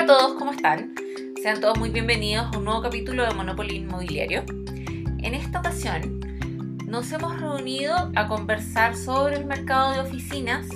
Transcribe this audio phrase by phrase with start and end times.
[0.00, 0.94] Hola a todos, ¿cómo están?
[1.42, 4.44] Sean todos muy bienvenidos a un nuevo capítulo de Monopoly Inmobiliario.
[5.18, 6.20] En esta ocasión
[6.86, 10.68] nos hemos reunido a conversar sobre el mercado de oficinas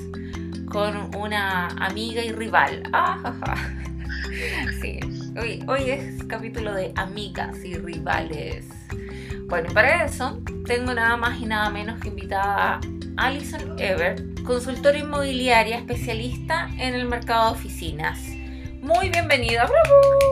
[0.72, 2.82] con una amiga y rival.
[2.92, 3.34] Ah,
[4.80, 4.98] Sí,
[5.40, 8.66] hoy, hoy es capítulo de amigas y rivales.
[9.46, 12.80] Bueno, para eso tengo nada más y nada menos que invitada
[13.16, 18.31] a Alison Ever, consultora inmobiliaria especialista en el mercado de oficinas.
[18.82, 20.26] Muy bienvenida, bravo.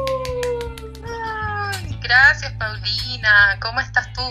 [2.03, 4.23] gracias Paulina, ¿cómo estás tú?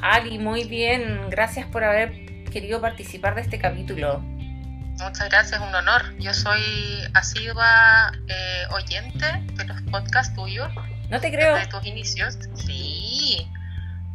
[0.00, 4.20] Ali, muy bien, gracias por haber querido participar de este capítulo.
[4.20, 6.16] Muchas gracias, un honor.
[6.18, 6.62] Yo soy
[7.12, 10.72] asidua eh, oyente de los podcasts tuyos.
[11.10, 11.54] No te creo.
[11.54, 12.38] De tus inicios.
[12.54, 13.46] Sí,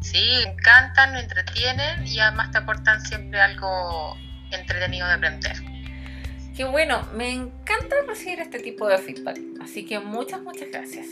[0.01, 4.17] sí, me encantan, me entretienen y además te aportan siempre algo
[4.49, 5.72] entretenido de aprender.
[6.55, 9.39] Qué bueno, me encanta recibir este tipo de feedback.
[9.59, 11.07] Así que muchas, muchas gracias.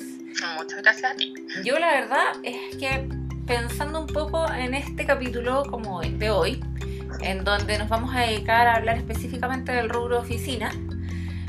[0.58, 1.34] Muchas gracias a ti.
[1.66, 3.10] Yo la verdad es que
[3.48, 6.64] pensando un poco en este capítulo como de hoy,
[7.22, 10.72] en donde nos vamos a dedicar a hablar específicamente del rubro oficina,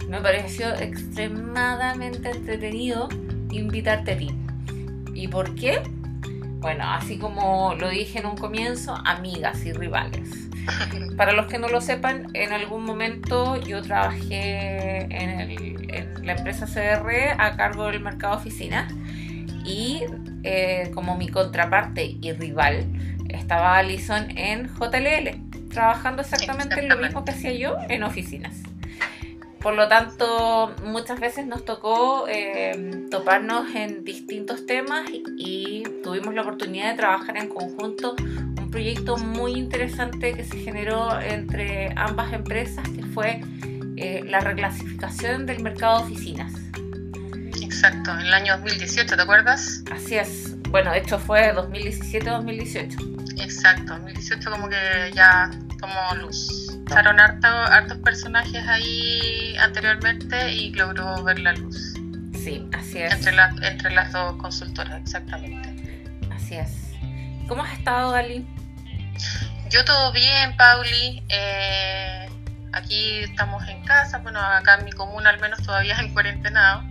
[0.08, 3.10] me pareció extremadamente entretenido
[3.50, 4.30] invitarte a ti.
[5.12, 5.82] ¿Y por qué?
[6.60, 10.48] Bueno, así como lo dije en un comienzo, amigas y rivales.
[11.16, 17.40] Para los que no lo sepan, en algún momento yo trabajé en, la empresa CR
[17.40, 18.88] a cargo del mercado oficina
[19.64, 20.02] y
[20.44, 22.86] eh, como mi contraparte y rival
[23.28, 28.54] estaba Alison en JLL trabajando exactamente lo mismo que hacía yo en oficinas.
[29.62, 36.42] Por lo tanto, muchas veces nos tocó eh, toparnos en distintos temas y, tuvimos la
[36.42, 42.88] oportunidad de trabajar en conjunto un proyecto muy interesante que se generó entre ambas empresas,
[42.88, 43.40] que fue
[43.96, 46.52] eh, la reclasificación del mercado de oficinas.
[47.60, 49.84] Exacto, en el año 2018, ¿te acuerdas?
[49.92, 50.60] Así es.
[50.70, 53.42] Bueno, de hecho fue 2017-2018.
[53.42, 55.50] Exacto, 2018 como que ya
[55.80, 56.70] como luz.
[56.88, 61.94] Estaron hartos personajes ahí anteriormente y logró ver la luz.
[62.34, 63.12] Sí, así es.
[63.12, 63.36] Entre,
[63.68, 66.04] entre las dos consultoras, exactamente.
[66.34, 66.90] Así es.
[67.48, 68.46] ¿Cómo has estado, Dali?
[69.68, 71.22] Yo todo bien, Pauli.
[71.28, 72.28] Eh,
[72.72, 76.88] aquí estamos en casa, bueno, acá en mi comuna al menos todavía en cuarentena.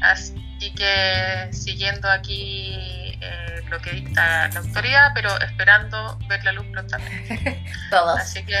[0.00, 2.72] Así que siguiendo aquí
[3.20, 7.64] eh, lo que dicta la autoridad, pero esperando ver la luz prontamente.
[7.90, 8.20] Todos.
[8.20, 8.56] Así que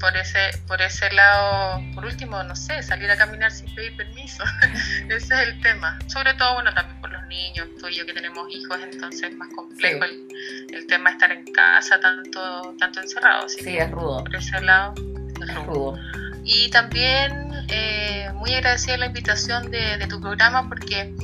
[0.00, 4.42] por ese, por ese lado, por último, no sé, salir a caminar sin pedir permiso.
[5.08, 5.98] ese es el tema.
[6.06, 9.48] Sobre todo, bueno, también por niños, tú y yo que tenemos hijos, entonces es más
[9.54, 13.48] complejo el, tema de estar en casa tanto, tanto encerrado.
[13.48, 14.22] sí, es rudo.
[14.24, 14.94] Por ese lado,
[15.40, 15.98] es, rudo.
[16.44, 21.14] Y también eh, muy agradecida la invitación de, de tu programa porque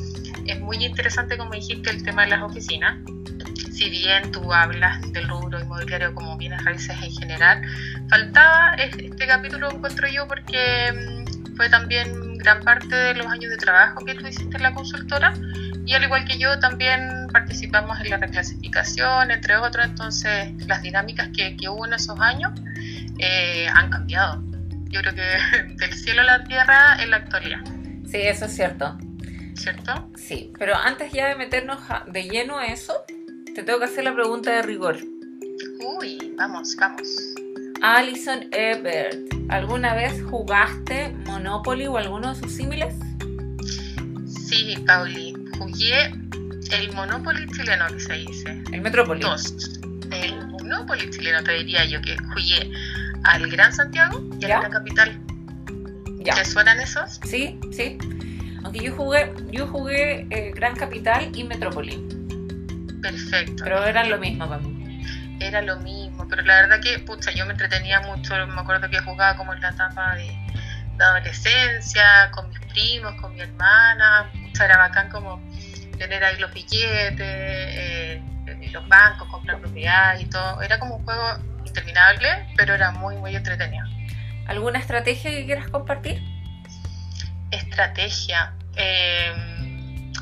[0.47, 2.99] es muy interesante, como dijiste, el tema de las oficinas.
[3.73, 7.63] Si bien tú hablas del rubro inmobiliario como bienes raíces en general,
[8.09, 13.57] faltaba este capítulo, encuentro yo, porque mm, fue también gran parte de los años de
[13.57, 15.35] trabajo que tú hiciste en la consultora
[15.87, 21.31] y al igual que yo también participamos en la reclasificación, entre otros, entonces las dinámicas
[21.35, 22.53] que, que hubo en esos años
[23.19, 24.43] eh, han cambiado.
[24.91, 27.61] Yo creo que del cielo a la tierra en la actualidad.
[28.05, 28.99] Sí, eso es cierto.
[29.57, 30.11] ¿cierto?
[30.17, 32.95] Sí, pero antes ya de meternos de lleno a eso,
[33.55, 34.99] te tengo que hacer la pregunta de rigor.
[35.81, 37.09] Uy, vamos, vamos.
[37.83, 42.95] Alison Ebert, ¿alguna vez jugaste Monopoly o alguno de sus símiles?
[44.27, 46.13] Sí, Pauli, jugué
[46.73, 48.63] el Monopoly chileno que se dice.
[48.73, 49.21] El Metrópoli.
[49.21, 49.55] Dos.
[50.11, 52.71] El Monopoly chileno te diría yo que jugué
[53.25, 55.21] al Gran Santiago y a la Gran Capital.
[56.21, 56.35] ¿Ya?
[56.35, 57.21] ¿Te suenan esos?
[57.25, 57.99] Sí, sí.
[58.65, 62.03] Aunque yo jugué, yo jugué eh, Gran Capital y Metrópoli.
[63.01, 63.63] Perfecto.
[63.63, 65.03] Pero era lo mismo para mí.
[65.39, 68.35] Era lo mismo, pero la verdad que, pucha, yo me entretenía mucho.
[68.47, 70.37] Me acuerdo que jugaba como en la etapa de,
[70.99, 74.31] adolescencia, con mis primos, con mi hermana.
[74.65, 75.41] Era bacán como
[75.99, 78.23] tener ahí los billetes, eh,
[78.73, 80.63] los bancos, comprar propiedad y todo.
[80.63, 83.87] Era como un juego interminable, pero era muy, muy entretenido.
[84.47, 86.23] ¿Alguna estrategia que quieras compartir?
[87.51, 88.55] Estrategia.
[88.77, 89.33] Eh,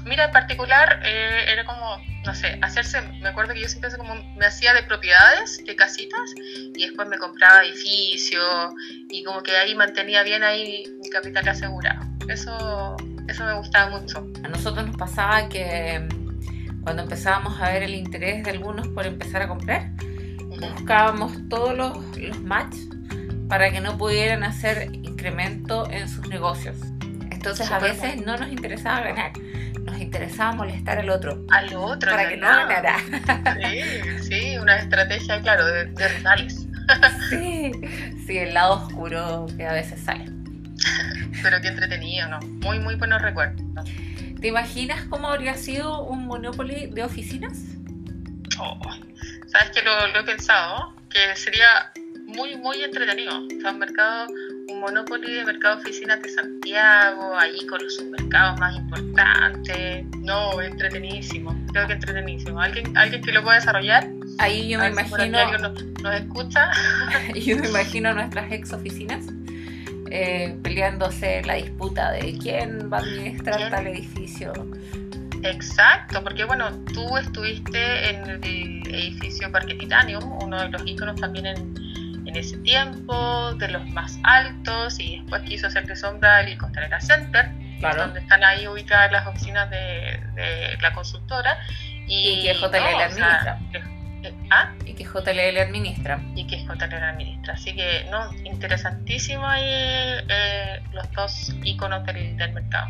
[0.04, 4.14] mira, en particular eh, era como, no sé, hacerse, me acuerdo que yo siempre como,
[4.14, 8.72] me hacía de propiedades, de casitas, y después me compraba edificios,
[9.10, 12.13] y como que ahí mantenía bien ahí mi capital asegurado.
[12.28, 12.96] Eso,
[13.28, 14.26] eso me gustaba mucho.
[14.42, 16.06] A nosotros nos pasaba que
[16.82, 19.90] cuando empezábamos a ver el interés de algunos por empezar a comprar,
[20.60, 22.76] buscábamos todos los, los match
[23.48, 26.76] para que no pudieran hacer incremento en sus negocios
[27.30, 29.32] Entonces a veces no nos interesaba ganar,
[29.82, 31.44] nos interesaba molestar al otro.
[31.50, 32.10] Al otro.
[32.10, 32.96] Para que no ganara.
[33.60, 36.66] Sí, sí, una estrategia, claro, de, de rivales.
[37.30, 37.72] Sí,
[38.26, 40.26] sí, el lado oscuro que a veces sale.
[41.42, 42.40] Pero qué entretenido, ¿no?
[42.40, 43.62] Muy, muy buenos recuerdos.
[44.40, 47.62] ¿Te imaginas cómo habría sido un Monopoly de oficinas?
[48.58, 48.78] Oh,
[49.46, 51.92] Sabes que lo, lo, he pensado, que sería
[52.26, 53.46] muy, muy entretenido.
[53.46, 54.26] O sea, un mercado,
[54.68, 60.04] un Monopoly de mercado oficinas de Santiago, ahí con los supermercados más importantes.
[60.18, 61.56] No, entretenidísimo.
[61.72, 62.60] Creo que entretenidísimo.
[62.60, 64.06] ¿Alguien, alguien que lo pueda desarrollar?
[64.38, 65.58] Ahí yo me imagino.
[65.58, 66.70] nos, nos escucha.
[67.34, 69.24] yo me imagino nuestras ex oficinas
[70.16, 73.70] eh, peleándose la disputa de quién va a administrar ¿Quién?
[73.70, 74.52] tal edificio.
[75.42, 78.44] Exacto, porque bueno, tú estuviste en el
[78.94, 81.74] edificio Parque Titanium, uno de los íconos también en,
[82.28, 87.00] en ese tiempo, de los más altos, y después quiso hacer de sombra el Costanera
[87.00, 87.50] Center,
[87.80, 88.02] claro.
[88.02, 91.58] donde están ahí ubicadas las oficinas de, de la consultora.
[92.06, 93.58] Y, y que JL no, administra.
[93.68, 93.93] O sea,
[94.50, 94.74] ¿Ah?
[94.84, 96.20] Y que JLL administra.
[96.34, 97.54] Y que JLL administra.
[97.54, 102.88] Así que, no, interesantísimo ahí eh, los dos iconos del, del mercado.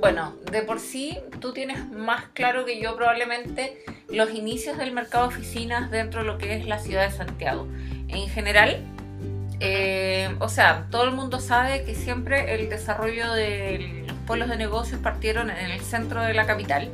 [0.00, 5.28] Bueno, de por sí tú tienes más claro que yo probablemente los inicios del mercado
[5.28, 7.68] de oficinas dentro de lo que es la ciudad de Santiago.
[8.08, 8.84] En general,
[9.64, 14.56] eh, o sea, todo el mundo sabe que siempre el desarrollo de los polos de
[14.56, 16.90] negocios partieron en el centro de la capital.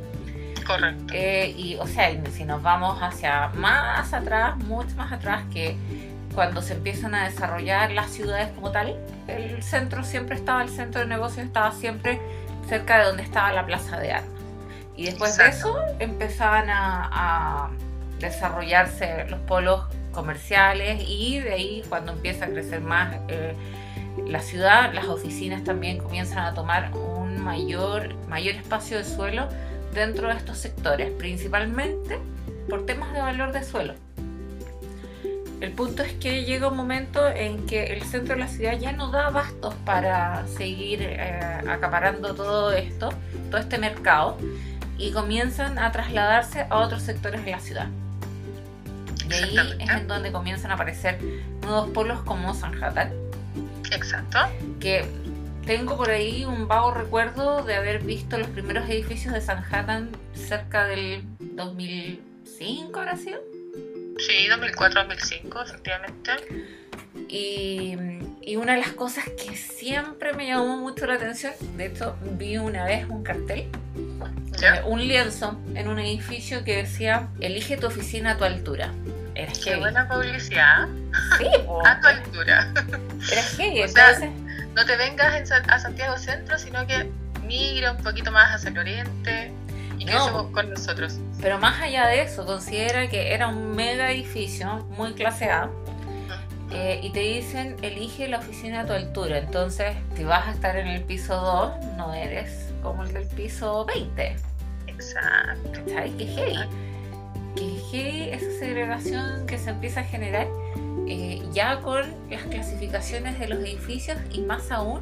[0.67, 1.11] Correcto.
[1.11, 5.75] Eh, y, o sea, si nos vamos hacia más atrás, mucho más atrás, que
[6.35, 11.01] cuando se empiezan a desarrollar las ciudades como tal, el centro siempre estaba, el centro
[11.01, 12.21] de negocios estaba siempre
[12.67, 14.29] cerca de donde estaba la plaza de armas.
[14.95, 15.73] Y después Exacto.
[15.73, 17.69] de eso empezaban a, a
[18.19, 23.55] desarrollarse los polos comerciales y de ahí cuando empieza a crecer más eh,
[24.27, 29.47] la ciudad, las oficinas también comienzan a tomar un mayor, mayor espacio de suelo
[29.93, 32.19] dentro de estos sectores, principalmente
[32.69, 33.93] por temas de valor de suelo.
[35.61, 38.93] El punto es que llega un momento en que el centro de la ciudad ya
[38.93, 43.09] no da bastos para seguir eh, acaparando todo esto,
[43.49, 44.37] todo este mercado,
[44.97, 47.87] y comienzan a trasladarse a otros sectores de la ciudad.
[49.29, 51.19] Y ahí es en donde comienzan a aparecer
[51.61, 53.11] nuevos polos como Sanhattan.
[53.91, 54.39] Exacto.
[54.79, 55.05] Que
[55.65, 60.87] tengo por ahí un vago recuerdo de haber visto los primeros edificios de Sanhattan cerca
[60.87, 63.39] del 2005, ¿habrá sido?
[64.17, 66.31] Sí, 2004-2005, efectivamente.
[67.27, 67.95] Y,
[68.41, 72.57] y, una de las cosas que siempre me llamó mucho la atención, de hecho vi
[72.57, 73.67] una vez un cartel,
[74.59, 74.83] ¿Ya?
[74.85, 78.91] un lienzo en un edificio que decía, elige tu oficina a tu altura.
[79.43, 80.87] Era Qué buena publicidad.
[81.37, 81.85] Sí, po.
[81.85, 82.71] a tu altura.
[83.31, 84.29] Era heavy, O sea, entonces...
[84.75, 87.09] No te vengas a Santiago Centro, sino que
[87.45, 89.51] migra un poquito más hacia el oriente
[89.97, 90.51] y que No.
[90.51, 91.17] con nosotros.
[91.41, 95.69] Pero más allá de eso, considera que era un mega edificio, muy clase A,
[96.71, 99.39] eh, y te dicen, elige la oficina a tu altura.
[99.39, 103.85] Entonces, si vas a estar en el piso 2, no eres como el del piso
[103.85, 104.35] 20.
[104.87, 105.71] Exacto.
[105.87, 106.11] ¿Cachai?
[106.15, 106.59] Que heavy.
[107.55, 110.47] Que esa segregación que se empieza a generar
[111.07, 115.01] eh, ya con las clasificaciones de los edificios y más aún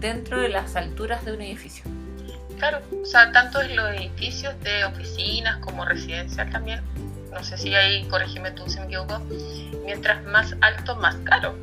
[0.00, 1.84] dentro de las alturas de un edificio.
[2.58, 6.80] Claro, o sea, tanto en los edificios de oficinas como residencial también.
[7.32, 9.20] No sé si ahí, corregime tú si me equivoco.
[9.84, 11.56] Mientras más alto, más caro.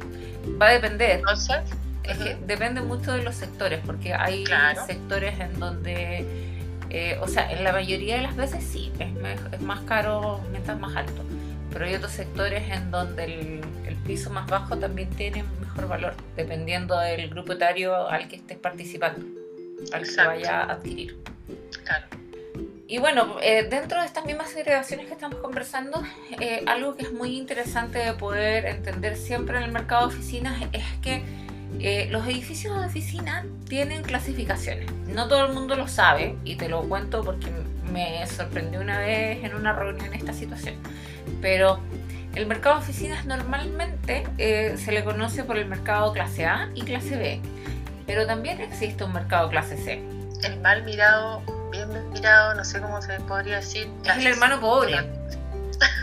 [0.62, 1.18] Va a depender.
[1.20, 1.58] Entonces,
[2.04, 4.86] Es que ujú, depende mucho de los sectores, porque hay Claro.
[4.86, 6.55] sectores en donde,
[6.90, 9.10] eh, o sea, en la mayoría de las veces sí, es,
[9.54, 11.24] es más caro mientras más alto,
[11.72, 16.14] pero hay otros sectores en donde el, el piso más bajo también tiene mejor valor,
[16.36, 19.26] dependiendo del grupo etario al que estés participando,
[19.92, 20.32] al que Exacto.
[20.32, 21.18] vaya a adquirir.
[21.84, 22.06] claro.
[22.88, 26.04] Y bueno, eh, dentro de estas mismas segregaciones que estamos conversando,
[26.40, 30.62] eh, algo que es muy interesante de poder entender siempre en el mercado de oficinas
[30.72, 31.24] es que
[31.80, 34.92] eh, los edificios de oficina tienen clasificaciones.
[35.08, 37.52] No todo el mundo lo sabe y te lo cuento porque
[37.92, 40.76] me sorprendió una vez en una reunión esta situación.
[41.42, 41.80] Pero
[42.36, 46.82] el mercado de oficinas normalmente eh, se le conoce por el mercado clase A y
[46.82, 47.42] clase B,
[48.06, 50.04] pero también existe un mercado clase C.
[50.44, 51.42] El mal mirado,
[51.72, 53.90] bien mirado, no sé cómo se podría decir.
[54.04, 54.98] Es el hermano pobre.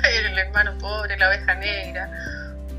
[0.05, 2.11] el hermano pobre, la oveja negra,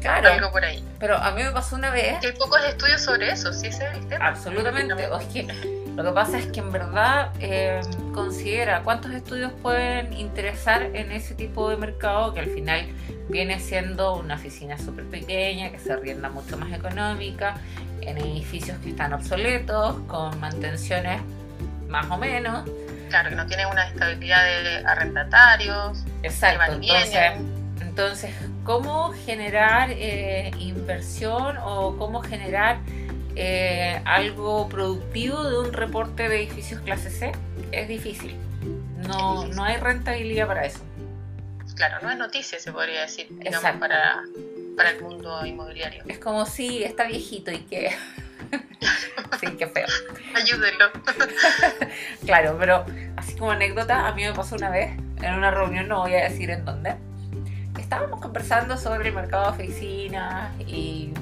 [0.04, 0.84] Claro, algo por ahí.
[1.00, 3.88] pero a mí me pasó una vez Que hay pocos estudios sobre eso, sí, ese
[3.88, 4.28] es el tema.
[4.28, 4.94] Absolutamente.
[5.08, 5.48] O es que
[5.96, 7.80] Lo que pasa es que en verdad eh,
[8.14, 12.88] considera cuántos estudios pueden interesar en ese tipo de mercado que al final
[13.30, 17.56] viene siendo una oficina súper pequeña, que se rienda mucho más económica,
[18.02, 21.22] en edificios que están obsoletos, con mantenciones
[21.88, 22.70] más o menos.
[23.10, 26.04] Claro, que no tienen una estabilidad de arrendatarios.
[26.24, 26.80] Exacto,
[27.82, 28.34] entonces,
[28.64, 32.80] ¿cómo generar eh, inversión o cómo generar
[33.36, 37.32] eh, algo productivo de un reporte de edificios clase C
[37.72, 38.36] es difícil.
[39.08, 40.80] No, no hay rentabilidad para eso.
[41.76, 44.22] Claro, no es noticia, se podría decir, digamos, para,
[44.78, 46.04] para el mundo inmobiliario.
[46.08, 47.96] Es como si está viejito y que...
[49.40, 49.88] sí, qué feo.
[50.36, 50.92] Ayúdenlo.
[52.26, 52.86] claro, pero
[53.18, 54.92] así como anécdota, a mí me pasó una vez
[55.22, 56.96] en una reunión, no voy a decir en dónde,
[57.94, 61.14] estábamos conversando sobre el mercado de oficinas y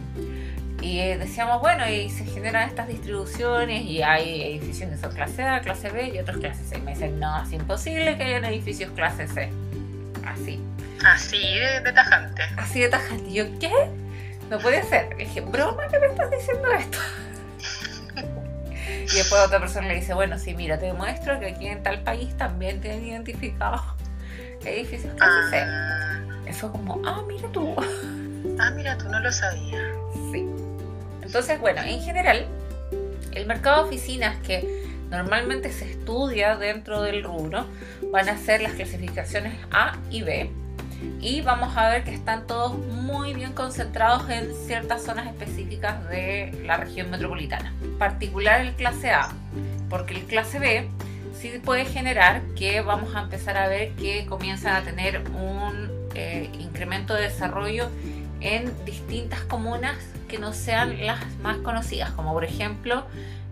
[0.82, 5.62] y decíamos, bueno, y se generan estas distribuciones y hay edificios que son clase A,
[5.62, 6.80] clase B y otros clase C.
[6.80, 9.52] Y me dicen, no, es imposible que hayan edificios clase C.
[10.26, 10.60] Así.
[11.06, 11.38] Así
[11.84, 12.42] de, tajante.
[12.58, 13.30] Así de tajante.
[13.30, 13.72] Y yo, ¿qué?
[14.50, 15.10] No puede ser.
[15.18, 16.98] Le dije, broma que me estás diciendo esto.
[19.14, 22.02] y después otra persona le dice, bueno, sí, mira, te demuestro que aquí en tal
[22.02, 23.84] país también tienen identificado
[24.66, 25.66] edificios clase C.
[26.52, 27.74] Eso como, ah, mira tú.
[28.60, 29.80] Ah, mira tú, no lo sabía.
[30.34, 30.46] Sí.
[31.22, 32.46] Entonces, bueno, en general,
[33.32, 37.68] el mercado de oficinas que normalmente se estudia dentro del rubro
[38.12, 40.52] van a ser las clasificaciones A y B.
[41.22, 46.64] Y vamos a ver que están todos muy bien concentrados en ciertas zonas específicas de
[46.66, 47.74] la región metropolitana.
[47.82, 49.30] En particular el clase A,
[49.90, 50.90] porque el clase B
[51.34, 56.50] sí puede generar que vamos a empezar a ver que comienzan a tener un eh,
[56.60, 57.90] incremento de desarrollo
[58.42, 63.06] en distintas comunas que no sean las más conocidas, como por ejemplo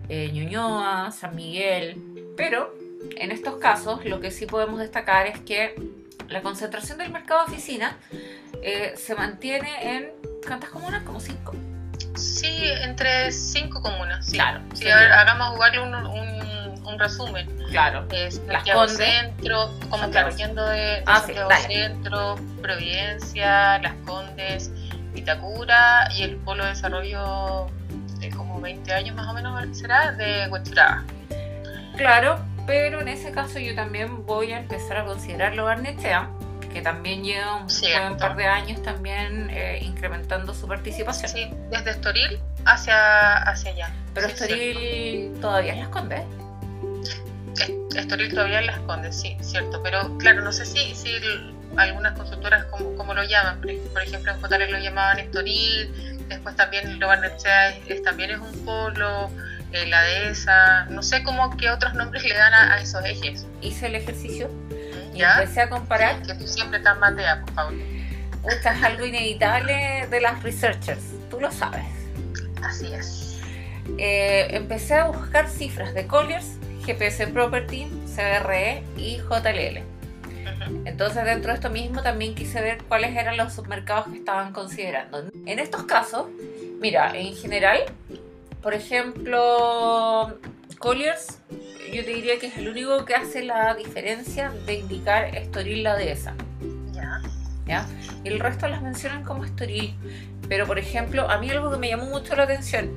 [0.08, 1.96] eh, Ñuñoa, San Miguel.
[2.36, 2.74] Pero
[3.16, 5.74] en estos casos lo que sí podemos destacar es que
[6.28, 7.96] la concentración del mercado de oficina
[8.62, 10.12] eh, se mantiene en
[10.46, 11.02] ¿cuántas comunas?
[11.02, 11.54] Como cinco.
[12.14, 14.30] Sí, entre cinco comunas.
[14.30, 14.60] Claro.
[14.74, 16.39] Si hagamos un, un,
[16.98, 17.48] resumen.
[17.70, 18.06] Claro.
[18.10, 18.96] Es Las Condes.
[18.96, 21.22] Centro, como claro, yendo de, ah,
[21.66, 24.70] Centro, Providencia, Las Condes,
[25.12, 27.66] Vitacura y el Polo de Desarrollo
[28.18, 31.04] de como 20 años más o menos será de Huechuraba.
[31.96, 36.30] Claro, pero en ese caso yo también voy a empezar a considerarlo Barnechea,
[36.72, 41.30] que también lleva un, par de años también eh, incrementando su participación.
[41.30, 43.90] Sí, desde Estoril hacia, hacia allá.
[44.14, 46.22] Pero Estoril todavía es Las Condes.
[47.96, 49.82] Estoril todavía es Las Condes, sí, cierto.
[49.82, 51.10] Pero claro, no sé si, si
[51.76, 53.70] algunas consultoras como, como lo llaman, por,
[54.02, 59.30] ejemplo en JL lo llamaban Estoril, después también lo es, también es un polo,
[59.72, 63.46] eh, la dehesa, no sé cómo qué otros nombres le dan a, esos ejes.
[63.60, 64.50] Hice el ejercicio
[65.14, 66.22] y empecé a comparar.
[66.22, 67.74] que tú siempre estás matea, por favor.
[68.48, 71.84] Esto es algo inevitable de las researchers, tú lo sabes.
[72.62, 73.38] Así es.
[73.98, 76.59] Eh, empecé a buscar cifras de Colliers,
[76.94, 80.00] GPS Property, CRE y JLL
[80.84, 85.24] entonces dentro de esto mismo también quise ver cuáles eran los submercados que estaban considerando.
[85.46, 86.26] En estos casos,
[86.80, 87.78] mira, en general,
[88.62, 90.38] por ejemplo,
[90.78, 91.38] Colliers,
[91.92, 95.96] yo te diría que es el único que hace la diferencia de indicar Estoril la
[95.96, 96.34] dehesa.
[96.92, 97.20] Ya.
[97.66, 97.86] ¿Ya?
[98.24, 99.94] Y el resto las mencionan como Estoril.
[100.48, 102.90] Pero por ejemplo, a mí algo que me llamó mucho la atención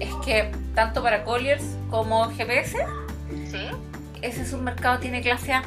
[0.00, 2.76] es que tanto para Colliers como GPS,
[4.22, 5.62] ese submercado tiene clase A.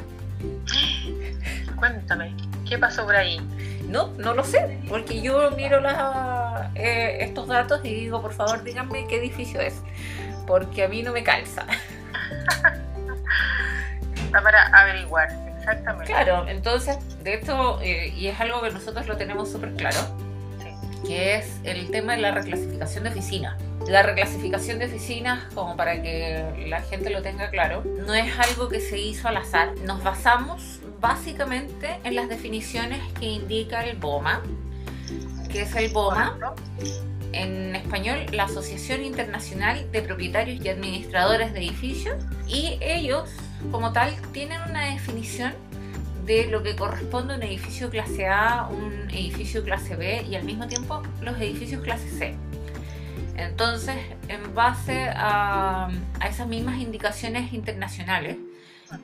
[1.76, 2.34] Cuéntame,
[2.68, 3.40] ¿qué pasó por ahí?
[3.88, 5.80] No, no lo sé, porque yo miro
[6.74, 9.74] eh, estos datos y digo, por favor, díganme qué edificio es,
[10.46, 11.66] porque a mí no me calza.
[14.14, 16.06] Está para averiguar, exactamente.
[16.06, 19.98] Claro, entonces, de esto, eh, y es algo que nosotros lo tenemos súper claro,
[21.06, 23.60] que es el tema de la reclasificación de oficinas.
[23.88, 28.68] La reclasificación de oficinas, como para que la gente lo tenga claro, no es algo
[28.68, 29.74] que se hizo al azar.
[29.84, 34.40] Nos basamos básicamente en las definiciones que indica el BOMA,
[35.50, 36.38] que es el BOMA,
[37.32, 43.30] en español, la Asociación Internacional de Propietarios y Administradores de Edificios, y ellos,
[43.70, 45.54] como tal, tienen una definición
[46.24, 50.44] de lo que corresponde a un edificio clase A, un edificio clase B y al
[50.44, 52.36] mismo tiempo los edificios clase C.
[53.36, 53.96] Entonces,
[54.28, 55.88] en base a,
[56.20, 58.36] a esas mismas indicaciones internacionales,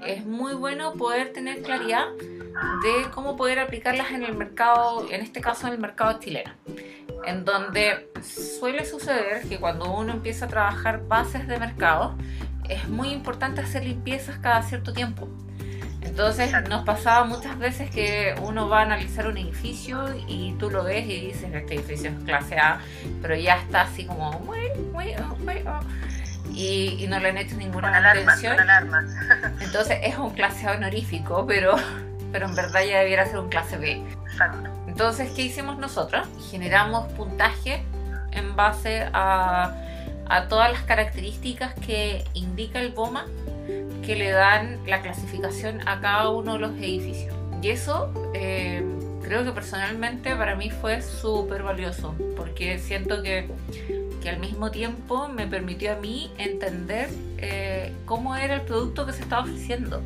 [0.06, 5.40] es muy bueno poder tener claridad de cómo poder aplicarlas en el mercado, en este
[5.40, 6.52] caso en el mercado chileno,
[7.24, 12.16] en donde suele suceder que cuando uno empieza a trabajar bases de mercado,
[12.68, 15.28] es muy importante hacer limpiezas cada cierto tiempo.
[16.02, 20.84] Entonces nos pasaba muchas veces que uno va a analizar un edificio y tú lo
[20.84, 22.80] ves y dices, este edificio es clase A,
[23.20, 25.64] pero ya está así como, muy, muy, muy,
[26.54, 28.56] y, no le han hecho ninguna atención.
[29.60, 31.76] Entonces es un clase A honorífico, pero,
[32.32, 34.02] pero en verdad ya debiera ser un clase B.
[34.86, 36.26] Entonces, ¿qué hicimos nosotros?
[36.50, 37.82] Generamos puntaje
[38.32, 39.72] en base a,
[40.28, 43.24] a todas las características que indica el BOMA
[44.08, 47.34] que le dan la clasificación a cada uno de los edificios.
[47.60, 48.82] Y eso eh,
[49.22, 53.46] creo que personalmente para mí fue súper valioso, porque siento que,
[54.22, 59.12] que, al mismo tiempo me permitió a mí entender eh, cómo era el producto que
[59.12, 60.00] se estaba ofreciendo.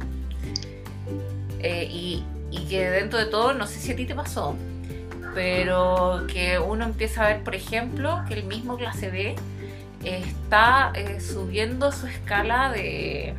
[1.60, 4.56] Eh, y, y que dentro de todo, no sé si a ti te pasó,
[5.32, 9.36] pero que uno empieza a ver, por ejemplo, que el mismo clase B
[10.02, 13.36] está subiendo su escala de,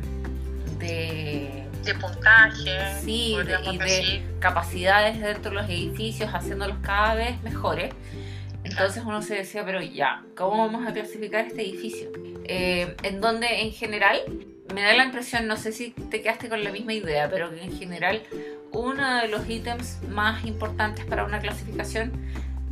[0.86, 3.00] de, puntaje.
[3.02, 3.36] Sí,
[3.70, 7.92] y de capacidades dentro de los edificios, haciéndolos cada vez mejores.
[8.64, 12.10] Entonces uno se decía, pero ya, ¿cómo vamos a clasificar este edificio?
[12.44, 14.20] Eh, en donde en general
[14.74, 17.62] me da la impresión, no sé si te quedaste con la misma idea, pero que
[17.62, 18.22] en general
[18.72, 22.12] uno de los ítems más importantes para una clasificación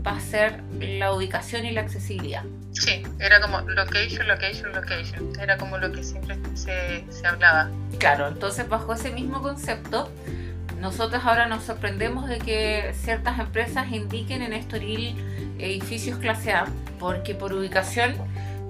[0.06, 2.44] va a ser la ubicación y la accesibilidad.
[2.72, 5.32] Sí, era como location, location, location.
[5.40, 7.70] Era como lo que siempre se, se hablaba.
[7.98, 10.10] Claro, entonces bajo ese mismo concepto,
[10.80, 15.16] nosotros ahora nos sorprendemos de que ciertas empresas indiquen en Estoril
[15.58, 16.66] edificios clase A,
[16.98, 18.16] porque por ubicación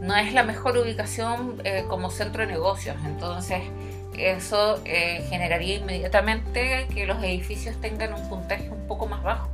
[0.01, 2.97] no es la mejor ubicación eh, como centro de negocios.
[3.07, 3.63] Entonces,
[4.19, 9.49] eso eh, generaría inmediatamente que los edificios tengan un puntaje un poco más bajo.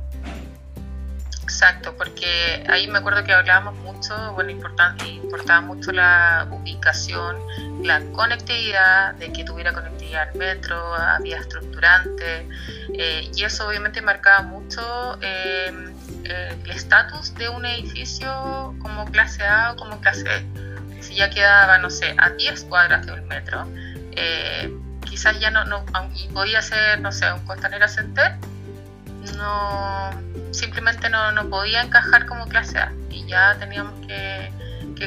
[1.49, 7.37] Exacto, porque ahí me acuerdo que hablábamos mucho, bueno, importaba mucho la ubicación,
[7.83, 12.47] la conectividad, de que tuviera conectividad al metro, a vía estructurante,
[12.93, 15.73] eh, y eso obviamente marcaba mucho eh,
[16.25, 21.01] eh, el estatus de un edificio como clase A o como clase B.
[21.01, 23.67] Si ya quedaba, no sé, a 10 cuadras de un metro,
[25.03, 25.83] quizás ya no, no,
[26.13, 28.35] y podía ser, no sé, un Costanera Center,
[29.35, 30.11] no
[30.51, 34.51] simplemente no, no podía encajar como clase A y ya teníamos que,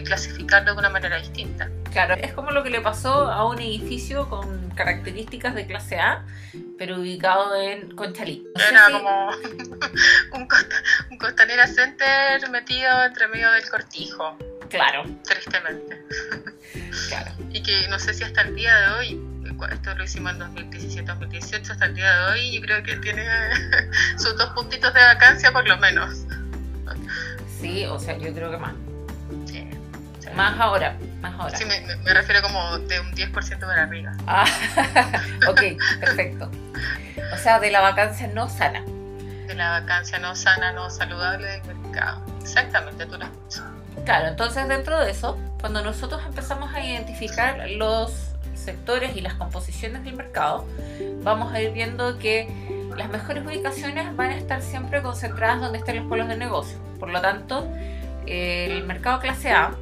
[0.05, 1.69] clasificarlo de una manera distinta.
[1.93, 6.25] Claro, es como lo que le pasó a un edificio con características de clase A,
[6.79, 8.47] pero ubicado en Conchalí.
[8.71, 9.29] Era como
[10.33, 14.39] un, costanera center metido entre medio del cortijo.
[14.71, 15.05] Claro.
[15.25, 16.03] Tristemente.
[17.09, 17.33] Claro.
[17.51, 19.32] Y que no sé si hasta el día de hoy
[19.67, 23.25] esto lo hicimos en 2017-2018 hasta el día de hoy y creo que tiene
[24.17, 26.25] sus dos puntitos de vacancia por lo menos.
[27.61, 28.75] Sí, o sea, yo creo que más.
[30.35, 31.57] Más ahora, más ahora.
[31.57, 34.13] Sí, me, refiero como de un 10% para arriba.
[34.27, 34.47] Ah,
[35.49, 35.61] ok,
[36.01, 36.51] perfecto.
[37.35, 38.83] O sea, de la vacancia no sana.
[39.47, 42.25] De la vacancia no sana, no saludable del mercado.
[42.41, 43.63] Exactamente, tú lo has
[44.07, 48.32] Claro, entonces dentro de eso, cuando nosotros empezamos a identificar los
[48.63, 50.67] sectores y las composiciones del mercado,
[51.23, 52.49] vamos a ir viendo que
[52.97, 56.79] las mejores ubicaciones van a estar siempre concentradas donde estén los pueblos de negocio.
[56.99, 57.69] Por lo tanto,
[58.27, 59.73] el mercado clase A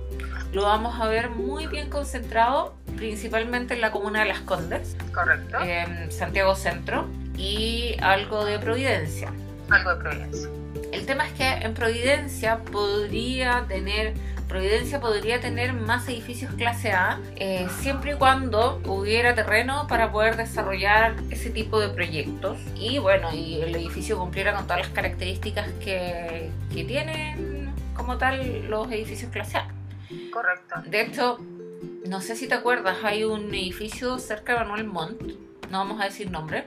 [0.52, 5.60] lo vamos a ver muy bien concentrado, principalmente en la comuna de Las Condes, Correcto.
[5.60, 9.32] en Santiago Centro y algo de Providencia.
[9.70, 10.48] Algo de Providencia.
[10.92, 14.14] El tema es que en Providencia podría tener
[14.50, 20.36] Providencia podría tener más edificios clase A eh, siempre y cuando hubiera terreno para poder
[20.36, 25.68] desarrollar ese tipo de proyectos y bueno, y el edificio cumpliera con todas las características
[25.78, 29.68] que, que tienen como tal los edificios clase A.
[30.32, 30.82] Correcto.
[30.84, 31.38] De hecho,
[32.08, 35.22] no sé si te acuerdas, hay un edificio cerca de Manuel Montt,
[35.70, 36.66] no vamos a decir nombre,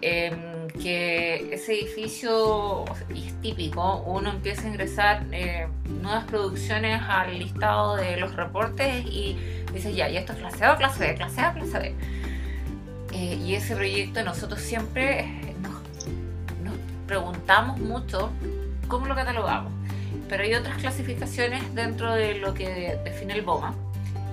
[0.00, 5.68] Em, que ese edificio es típico, uno empieza a ingresar eh,
[6.02, 9.36] nuevas producciones al listado de los reportes y
[9.72, 11.94] dice ya, y esto es clase A, clase B, clase A, clase B.
[13.12, 15.72] Eh, y ese proyecto nosotros siempre eh, nos,
[16.62, 16.74] nos
[17.06, 18.30] preguntamos mucho
[18.88, 19.72] cómo lo catalogamos.
[20.28, 23.74] Pero hay otras clasificaciones dentro de lo que define el BOMA,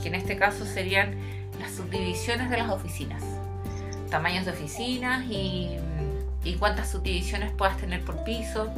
[0.02, 1.15] que en este caso serían
[1.60, 3.40] las subdivisiones de las oficinas
[4.12, 5.80] tamaños de oficinas y,
[6.60, 8.71] cuántas subdivisiones puedas tener por piso.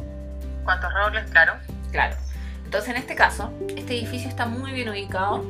[0.64, 1.30] ¿Cuántos roles?
[1.30, 1.54] Claro.
[1.90, 2.16] Claro.
[2.64, 5.44] Entonces, en este caso, este edificio está muy bien ubicado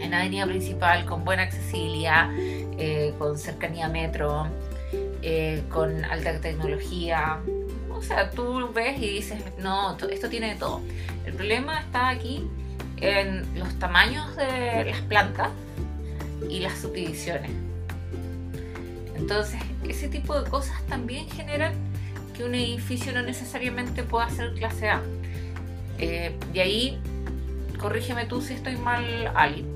[0.00, 4.46] en la avenida principal, con buena accesibilidad, eh, con cercanía a metro,
[5.22, 7.38] eh, con alta tecnología.
[7.90, 10.80] O sea, tú ves y dices, no, esto tiene de todo.
[11.26, 12.46] El problema está aquí
[12.98, 15.48] en los tamaños de las plantas
[16.48, 17.50] y las subdivisiones.
[19.20, 21.74] Entonces, ese tipo de cosas también generan
[22.34, 25.02] que un edificio no necesariamente pueda ser clase A.
[25.98, 26.98] Eh, y ahí,
[27.78, 29.66] corrígeme tú si estoy mal, Ali,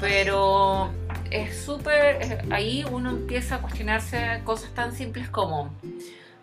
[0.00, 0.90] pero
[1.30, 5.74] es súper, ahí uno empieza a cuestionarse cosas tan simples como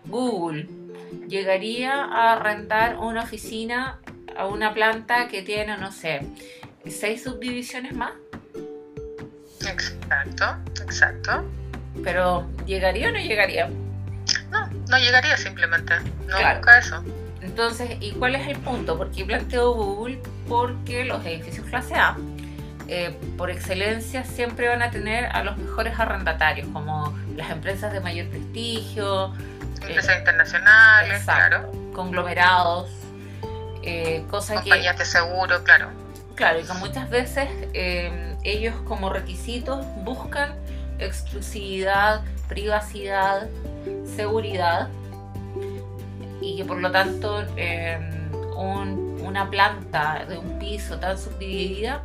[0.05, 0.67] Google
[1.27, 3.99] llegaría a rentar una oficina
[4.35, 6.21] a una planta que tiene, no sé,
[6.89, 8.13] seis subdivisiones más.
[9.61, 10.45] Exacto,
[10.81, 11.60] exacto.
[12.03, 13.69] Pero ¿llegaría o no llegaría?
[14.49, 15.93] No, no llegaría simplemente.
[16.27, 17.03] No busca eso.
[17.41, 18.97] Entonces, ¿y cuál es el punto?
[18.97, 22.15] Porque planteo Google porque los edificios clase A,
[22.87, 27.99] eh, por excelencia, siempre van a tener a los mejores arrendatarios, como las empresas de
[27.99, 29.33] mayor prestigio.
[29.81, 31.71] Empresas internacionales, claro.
[31.93, 32.89] Conglomerados,
[33.81, 35.89] eh, cosas Compañías de seguro, claro.
[36.35, 40.55] Claro, y que muchas veces eh, ellos como requisitos buscan
[41.01, 43.47] exclusividad, privacidad,
[44.15, 44.89] seguridad
[46.41, 48.31] y que por lo tanto em,
[49.23, 52.03] una planta de un piso tan subdividida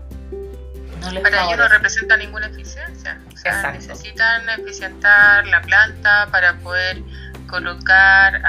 [1.01, 3.21] no les para ellos no representa ninguna eficiencia.
[3.33, 7.03] O sea, necesitan eficientar la planta para poder
[7.49, 8.41] colocar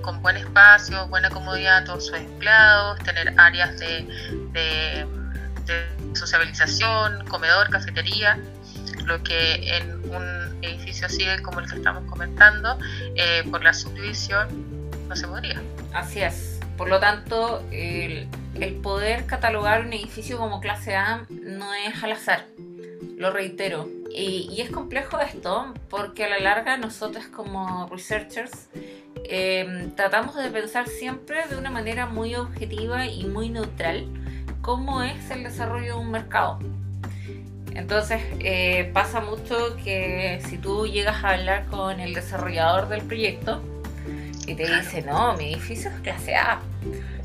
[0.00, 4.06] con buen espacio, buena comodidad a todos sus empleados, tener áreas de,
[4.52, 8.38] de sociabilización, comedor, cafetería
[9.06, 12.78] lo que en un edificio así como el que estamos comentando,
[13.16, 14.48] eh, por la subdivisión
[15.08, 15.60] no se podría.
[15.92, 16.60] Así es.
[16.76, 18.28] Por lo tanto, el,
[18.82, 22.46] poder catalogar un edificio como clase A no es al azar.
[23.16, 23.88] Lo reitero.
[24.10, 28.68] Y, es complejo esto porque a la larga nosotros como researchers
[29.24, 34.06] eh, tratamos de pensar siempre de una manera muy objetiva y muy neutral
[34.60, 36.58] cómo es el desarrollo de un mercado.
[37.74, 43.62] Entonces eh, pasa mucho que si tú llegas a hablar con el desarrollador del proyecto
[44.46, 46.60] y te dice, no, mi edificio es clase A.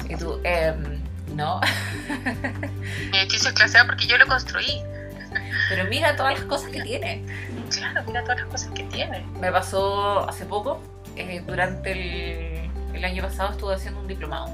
[0.08, 1.02] Y tú, em,
[1.36, 1.60] no.
[3.12, 4.82] mi edificio es clase A porque yo lo construí.
[5.70, 7.26] Pero mira todas las cosas que tiene.
[7.70, 9.26] Claro, mira todas las cosas que tiene.
[9.42, 10.82] Me pasó hace poco,
[11.18, 14.50] eh, durante el, el año pasado estuve haciendo un diplomado.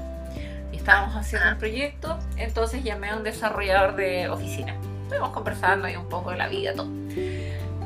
[0.72, 5.96] Y estábamos haciendo un proyecto, entonces llamé a un desarrollador de oficina estuvimos conversando ahí
[5.96, 6.88] un poco de la vida, todo.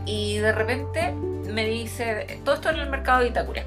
[0.06, 3.64] Y de repente me dice, todo esto en el mercado de Itacura.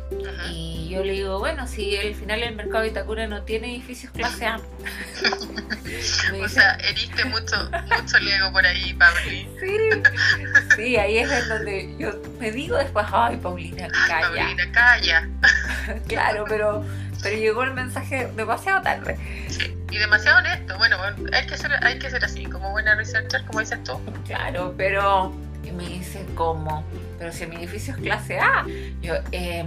[0.50, 4.12] Y yo le digo, bueno, si al final el mercado de Itacura no tiene edificios
[4.12, 4.60] clase A.
[6.44, 9.48] o sea, heriste mucho, mucho Lego por ahí, Pauli.
[9.60, 14.28] Sí, sí, ahí es donde yo me digo después, ay, Paulina, calla.
[14.28, 15.30] Paulina, calla.
[16.08, 16.84] claro, pero,
[17.22, 19.18] pero llegó el mensaje demasiado tarde.
[19.50, 20.78] Sí y demasiado honesto.
[20.78, 20.98] Bueno,
[21.34, 24.00] hay que ser, hay que ser así, como buena researcher, como dices tú.
[24.26, 25.32] Claro, pero
[25.72, 26.84] me dicen como,
[27.18, 28.66] pero si mi edificio es clase A,
[29.02, 29.66] yo, eh,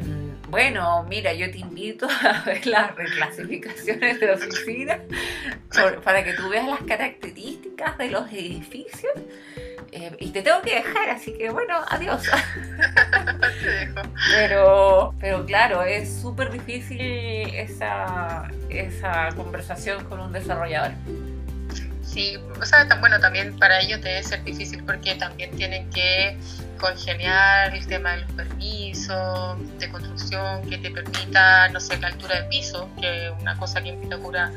[0.48, 5.00] bueno, mira, yo te invito a ver las reclasificaciones de oficina
[6.04, 9.12] para que tú veas las características de los edificios.
[9.92, 12.22] Eh, y te tengo que dejar, así que bueno, adiós.
[14.30, 20.92] pero, pero claro, es súper difícil esa, esa conversación con un desarrollador.
[22.02, 26.36] Sí, o sea, bueno, también para ellos debe ser difícil porque también tienen que
[26.78, 32.42] congeniar el tema de los permisos de construcción que te permita, no sé, la altura
[32.42, 34.52] de piso, que es una cosa que en Pitacura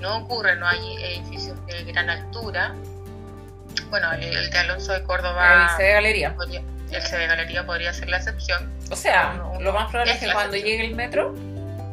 [0.00, 2.74] no ocurre, no hay edificios de gran altura,
[3.90, 5.68] bueno, el de Alonso de Córdoba.
[5.70, 6.36] El C de Galería.
[6.90, 8.72] el C de Galería podría ser la excepción.
[8.92, 11.34] O sea, lo más probable es, que cuando llegue el metro,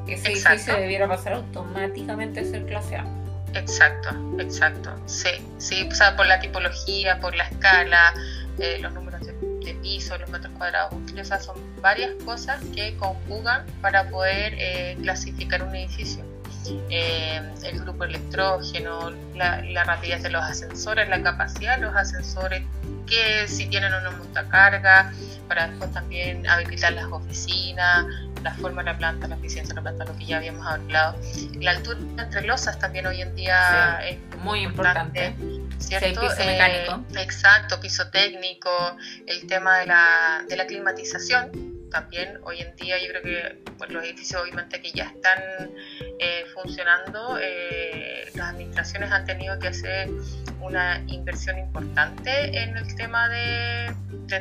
[0.06, 3.06] ese edificio debiera pasar automáticamente a ser clase A.
[3.54, 4.94] Exacto, exacto.
[5.06, 8.14] Sí, sí, o sea, por la tipología, por la escala,
[8.60, 9.34] eh, los números de,
[9.82, 15.74] piso, los metros cuadrados útiles, son varias cosas que conjugan para poder eh, clasificar un
[15.76, 16.26] edificio.
[16.90, 22.64] Eh, el grupo electrógeno, la, rapidez de los ascensores, la capacidad de los ascensores,
[23.08, 25.12] que si tienen una montacarga,
[25.48, 28.06] para después también habilitar las oficinas,
[28.44, 31.16] la forma de la planta, la eficiencia de la planta, lo que ya habíamos hablado.
[31.56, 35.36] La altura entre losas también hoy en día es muy importante.
[35.80, 36.22] ¿cierto?
[36.22, 37.04] piso mecánico.
[37.16, 38.70] Eh, exacto, piso técnico,
[39.26, 43.89] el tema de la, de la climatización también hoy en día yo creo que pues,
[43.91, 45.39] los edificios obviamente que ya están
[46.19, 50.10] eh, funcionando, eh, las administraciones han tenido que hacer
[50.62, 53.93] una inversión importante en el tema de,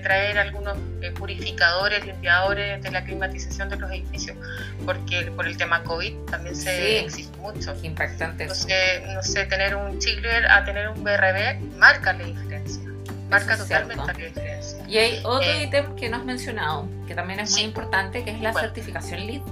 [0.02, 4.36] traer algunos eh, purificadores, limpiadores de la climatización de los edificios,
[4.84, 7.74] porque por el tema COVID también se existe mucho.
[7.82, 8.44] impactante.
[8.44, 12.87] Entonces, no sé, tener un chiller a tener un BRB marca la diferencia.
[13.28, 14.84] Marca totalmente la diferencia.
[14.88, 18.30] Y hay otro eh, ítem que no has mencionado, que también es muy importante, que
[18.30, 19.42] es la certificación LEED.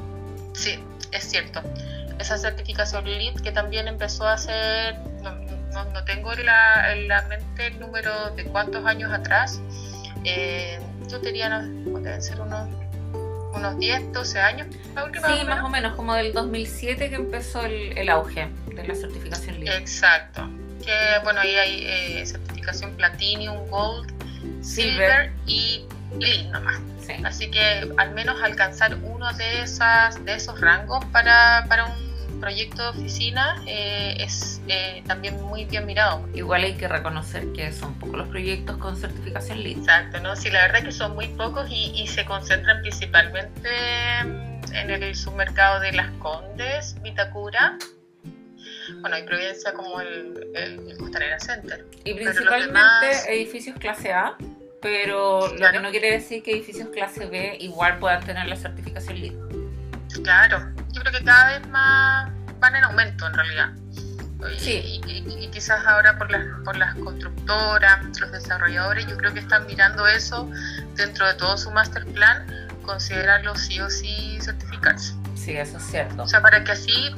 [0.55, 1.62] Sí, es cierto.
[2.19, 5.35] Esa certificación LEED que también empezó a hacer, no,
[5.85, 9.61] no, tengo en la, en la, mente el número de cuántos años atrás,
[10.25, 12.69] eh, yo no, deben ser unos
[13.55, 18.09] unos 10, 12 años, Sí, más o menos, como del 2007 que empezó el, el
[18.11, 19.77] auge de la certificación LEED.
[19.77, 20.49] Exacto.
[20.85, 22.25] Que bueno, ahí hay eh,
[22.66, 24.12] certificación Platinum, Gold,
[24.62, 25.85] Silver, y,
[26.18, 26.81] LEED nomás.
[27.24, 32.83] Así que al menos alcanzar uno de, esas, de esos rangos para, para un proyecto
[32.83, 36.26] de oficina eh, es eh, también muy bien mirado.
[36.35, 39.79] Igual hay que reconocer que son pocos los proyectos con certificación LEED.
[39.79, 40.37] Exacto, ¿no?
[40.37, 43.70] Sí, la verdad es que son muy pocos y, y se concentran principalmente
[44.72, 47.79] en el submercado de Las Condes, Vitacura.
[49.01, 51.85] Bueno, hay Providencia como el, el, Costanera Center.
[52.05, 54.37] Y principalmente edificios clase A,
[54.81, 59.20] pero lo que no quiere decir que edificios clase B igual puedan tener la certificación
[59.20, 59.35] LEED.
[60.22, 63.72] Claro, yo creo que cada vez más van en aumento en realidad.
[64.59, 65.01] Sí.
[65.07, 70.07] Y, quizás ahora por las, por las constructoras, los desarrolladores, yo creo que están mirando
[70.07, 70.51] eso
[70.94, 72.46] dentro de todo su master plan,
[72.83, 75.14] considerarlo sí o sí certificarse.
[75.35, 76.22] Sí, eso es cierto.
[76.25, 77.14] O sea, para que así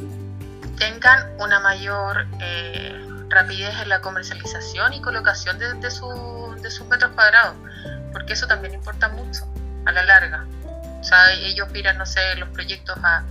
[0.78, 2.94] tengan una mayor eh,
[3.28, 7.54] rapidez en la comercialización y colocación de, de, su, de sus metros cuadrados,
[8.12, 9.46] porque eso también importa mucho
[9.84, 10.44] a la larga.
[11.00, 13.24] O sea, ellos miran, no sé, los proyectos a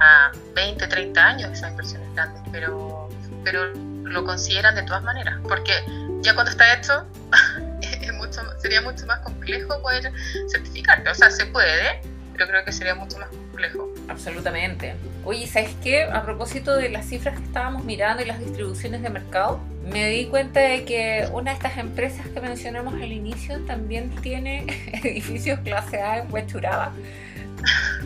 [0.00, 3.08] a 20, 30 años esas inversiones grandes, pero,
[3.44, 5.72] pero lo consideran de todas maneras, porque
[6.20, 7.06] ya cuando está hecho
[7.82, 10.12] es mucho, sería mucho más complejo poder
[10.50, 11.10] certificarte.
[11.10, 12.00] O sea, se puede,
[12.38, 13.92] pero creo que sería mucho más complejo.
[14.08, 14.94] Absolutamente.
[15.24, 16.04] Oye, ¿sabes qué?
[16.04, 20.26] A propósito de las cifras que estábamos mirando y las distribuciones de mercado, me di
[20.26, 24.64] cuenta de que una de estas empresas que mencionamos al inicio también tiene
[25.04, 26.92] edificios clase A en Huechuraba.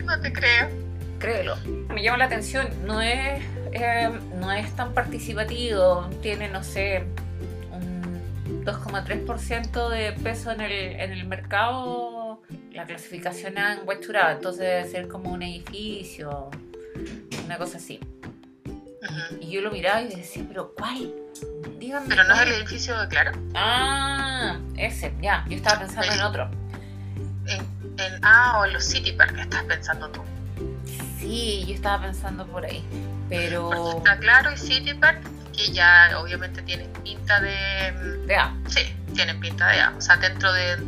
[0.03, 0.83] no te creo
[1.23, 1.55] créelo.
[1.87, 3.41] Me llama la atención, no es,
[3.71, 7.05] eh, no es tan participativo, tiene, no sé,
[7.71, 12.12] un 2,3% de peso en el, en el mercado,
[12.83, 16.49] la clasificación en Huachuraba, entonces debe ser como un edificio,
[17.45, 17.97] una cosa así.
[19.39, 21.13] Y yo lo miraba y decía, pero ¿cuál?
[21.79, 22.07] Díganme.
[22.09, 23.31] Pero no es el edificio de Claro.
[23.55, 25.45] Ah, ese, ya.
[25.47, 26.51] Yo estaba pensando en otro.
[27.45, 27.61] En,
[27.99, 30.21] en, ah, o en los City Park estás pensando tú.
[31.19, 32.83] Sí, yo estaba pensando por ahí,
[33.29, 33.97] pero...
[33.97, 35.21] está claro y City Park,
[35.55, 37.93] que ya obviamente tienen pinta de...
[38.27, 38.53] De A.
[38.67, 39.93] Sí, tienen pinta de A.
[39.97, 40.85] O sea, dentro del,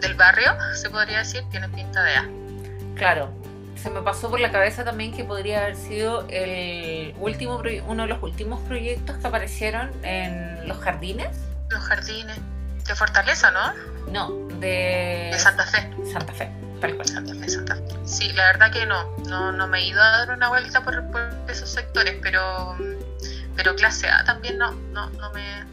[0.00, 2.28] del barrio, se podría decir, tienen pinta de A.
[2.96, 3.32] Claro,
[3.76, 8.08] se me pasó por la cabeza también que podría haber sido el último uno de
[8.08, 11.28] los últimos proyectos que aparecieron en los jardines.
[11.70, 12.38] Los jardines
[12.86, 13.72] de Fortaleza, ¿no?
[14.10, 15.30] No, de...
[15.32, 15.90] De Santa Fe.
[16.12, 16.50] Santa Fe.
[18.04, 19.16] Sí, la verdad que no,
[19.52, 21.04] no, me he ido a dar una vuelta por,
[21.48, 22.76] esos sectores, pero,
[23.54, 25.64] pero clase A también no, no, no, me,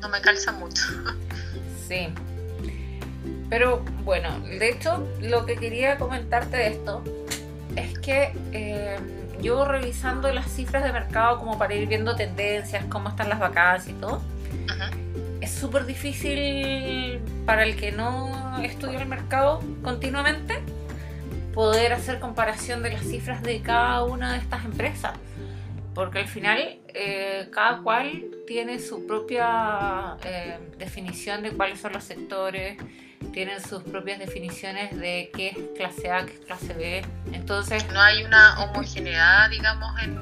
[0.00, 0.84] no me calza mucho.
[1.88, 2.14] Sí.
[3.50, 7.02] Pero bueno, de hecho, lo que quería comentarte de esto
[7.76, 8.96] es que eh,
[9.42, 13.96] yo revisando las cifras de mercado como para ir viendo tendencias, cómo están las vacancias
[13.96, 14.22] y todo,
[15.40, 20.60] es súper difícil para el que no estudia el mercado continuamente
[21.52, 25.12] poder hacer comparación de las cifras de cada una de estas empresas.
[25.94, 32.04] Porque al final eh, cada cual tiene su propia eh, definición de cuáles son los
[32.04, 32.76] sectores,
[33.32, 37.02] tienen sus propias definiciones de qué es clase A, qué es clase B.
[37.32, 37.86] Entonces...
[37.92, 40.18] No hay una homogeneidad, digamos, en,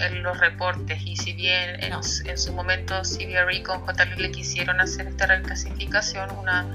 [0.00, 1.02] en, los reportes.
[1.04, 6.30] Y si bien en, en su momento CBRE con JL le quisieron hacer esta reclasificación,
[6.36, 6.66] una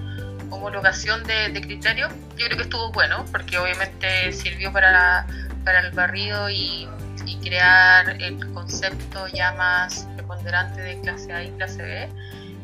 [0.49, 5.27] homologación de, de criterios, yo creo que estuvo bueno, porque obviamente sirvió para,
[5.63, 6.87] para el barrido y,
[7.25, 12.09] y crear el concepto ya más preponderante de clase A y clase B.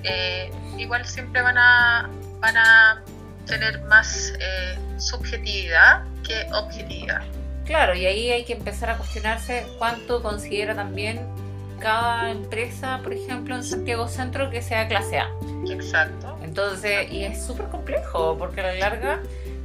[0.04, 2.10] Eh, igual siempre van a,
[2.46, 3.02] van a
[3.48, 7.24] tener más eh, subjetividad que objetividad.
[7.66, 11.22] Claro, y ahí hay que empezar a cuestionarse cuánto considera también
[11.80, 15.30] cada empresa, por ejemplo, en Santiago Centro, que sea clase A.
[15.68, 16.38] Exacto.
[16.44, 19.20] Entonces, y es súper complejo, porque a la larga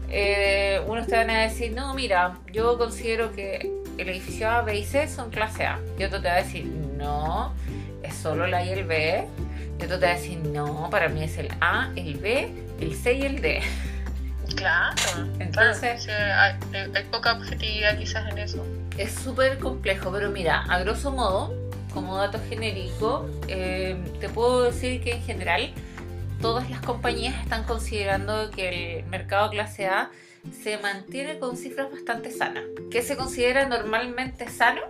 [0.09, 4.79] eh, unos te van a decir, no, mira, yo considero que el edificio A, B
[4.79, 5.79] y C son clase A.
[5.99, 7.53] Y otro te va a decir, no,
[8.03, 9.27] es solo la A y el B.
[9.79, 12.95] Y otro te va a decir, no, para mí es el A, el B, el
[12.95, 13.63] C y el D.
[14.57, 14.95] Claro.
[15.39, 18.67] Entonces, hay, hay, poca objetividad quizás en eso.
[18.99, 21.55] Es súper complejo, pero mira, a grosso modo,
[21.93, 25.73] como dato genérico, eh, te puedo decir que en general
[26.41, 30.11] todas las compañías están considerando que el mercado clase A
[30.63, 32.65] se mantiene con cifras bastante sanas.
[32.91, 34.81] ¿Qué se considera normalmente sano?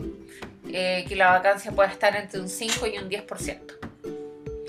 [0.73, 3.59] Eh, que la vacancia pueda estar entre un 5 y un 10%.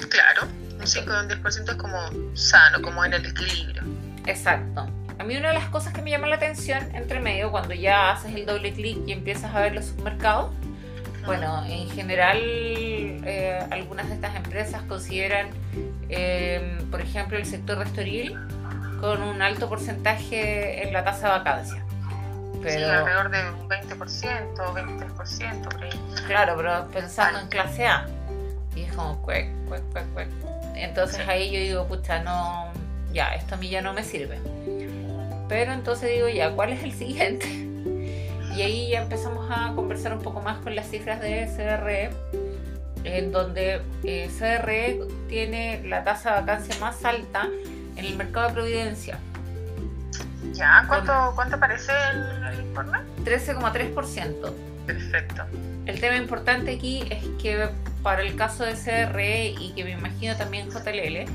[0.09, 0.47] Claro,
[0.81, 1.97] un 5 y un 10% es como
[2.35, 3.83] sano, como en el equilibrio.
[4.25, 4.87] Exacto.
[5.19, 8.11] A mí una de las cosas que me llama la atención entre medio, cuando ya
[8.11, 10.51] haces el doble clic y empiezas a ver los submercados,
[11.25, 15.49] bueno, en general eh, algunas de estas empresas consideran,
[16.09, 18.35] eh, por ejemplo, el sector restoril
[18.99, 21.85] con un alto porcentaje en la tasa de vacancia.
[22.63, 26.01] Pero, sí, alrededor de un 20%, 23% por ahí.
[26.27, 28.07] Claro, pero pensando en clase A.
[28.75, 30.29] Y es como cuec, cuec, cuec, cuec.
[30.81, 32.71] Entonces ahí yo digo, pucha, no,
[33.13, 34.39] ya, esto a mí ya no me sirve.
[35.47, 37.45] Pero entonces digo, ya, ¿cuál es el siguiente?
[38.55, 42.09] Y ahí ya empezamos a conversar un poco más con las cifras de CRE,
[43.03, 47.47] en donde eh, CRE tiene la tasa de vacancia más alta
[47.95, 49.19] en el mercado de Providencia.
[50.53, 50.83] ¿Ya?
[50.87, 52.97] ¿Cuánto, ¿cuánto aparece el, el informe?
[53.23, 54.53] 13,3%.
[54.87, 55.43] Perfecto.
[55.85, 57.69] El tema importante aquí es que
[58.03, 61.25] para el caso de CRE y que me imagino también JLL,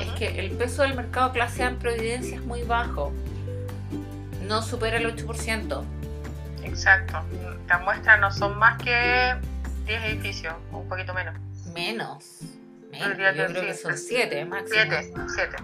[0.00, 3.12] es que el peso del mercado clase A en Providencia es muy bajo.
[4.42, 5.84] No supera el 8%.
[6.64, 7.24] Exacto.
[7.68, 9.36] Las muestras no son más que
[9.86, 11.34] 10 edificios, un poquito menos.
[11.74, 12.24] Menos.
[12.90, 13.18] Menos.
[13.36, 14.70] Yo creo que son 7 máximo.
[14.70, 15.56] 7, 7.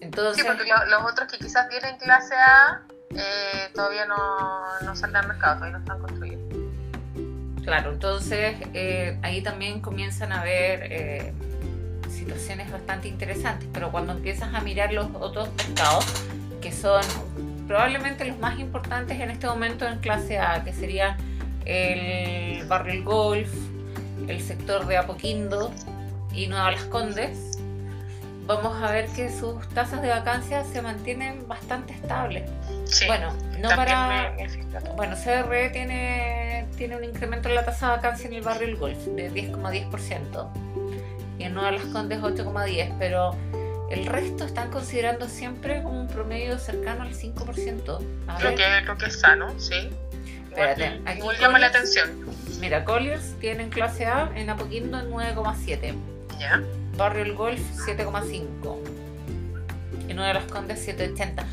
[0.00, 0.42] Entonces...
[0.42, 2.82] Sí, porque los otros que quizás tienen clase A
[3.14, 6.42] eh, todavía no, no salen al mercado, todavía no están construidos.
[7.62, 11.32] Claro, entonces eh, ahí también comienzan a haber eh,
[12.10, 16.04] situaciones bastante interesantes, pero cuando empiezas a mirar los otros mercados,
[16.60, 17.02] que son
[17.68, 21.16] probablemente los más importantes en este momento en clase A, que sería
[21.64, 23.52] el barrio Golf,
[24.26, 25.72] el sector de Apoquindo
[26.32, 27.51] y Nueva Las Condes,
[28.46, 32.50] vamos a ver que sus tasas de vacancia se mantienen bastante estables.
[33.06, 34.34] bueno, no para.
[34.96, 38.76] Bueno, CR tiene, tiene un incremento en la tasa de vacancia en el barrio El
[38.76, 40.48] Golf de 10,10%
[41.38, 43.36] y en Nueva Las Condes 8,10%, pero
[43.90, 48.00] el resto están considerando siempre un promedio cercano al 5%.
[48.26, 49.90] A lo, que, lo que es sano, sí.
[50.48, 52.10] Espérate, aquí llama la atención.
[52.60, 55.94] Mira, Colliers tiene en clase A en Apoquindo 9,7.
[56.38, 56.62] Ya.
[56.96, 58.78] Barrio El Golf 7,5.
[60.08, 61.44] Y Nueva Las Condes 7,80.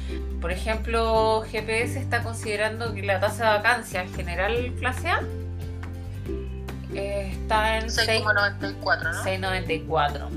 [0.41, 5.21] Por ejemplo, GPS está considerando que la tasa de vacancia en general clase A
[6.93, 9.23] está en 6,94, ¿no?
[9.23, 10.29] 6,94.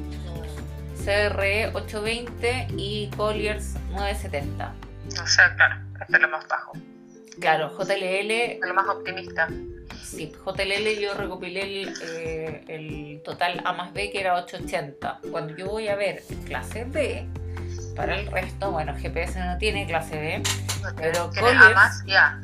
[1.04, 4.72] CRE 820 y Colliers 970.
[5.20, 6.72] O sea, claro, este es lo más bajo.
[7.40, 8.30] Claro, JLL.
[8.30, 9.48] Es lo más optimista.
[10.02, 15.20] Sí, JLL yo recopilé el, eh, el, total A más B que era 880.
[15.30, 17.26] Cuando yo voy a ver clase B,
[17.96, 20.42] para el resto, bueno, GPS no tiene clase B,
[20.96, 21.62] pero Colliers.
[21.62, 22.40] A más ya.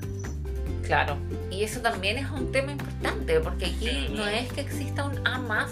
[0.82, 1.18] Claro,
[1.50, 5.38] y eso también es un tema importante, porque aquí no es que exista un A
[5.38, 5.70] más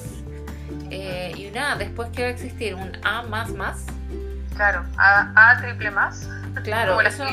[0.90, 3.86] eh, y un A, después que va a existir un A más más.
[4.56, 6.28] Claro, A, triple más.
[6.62, 7.24] Claro, eso,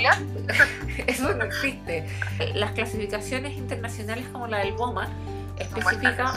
[1.08, 2.08] eso no existe.
[2.54, 5.08] Las clasificaciones internacionales como la del BOMA
[5.58, 6.34] especifican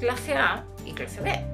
[0.00, 1.44] clase A y clase B.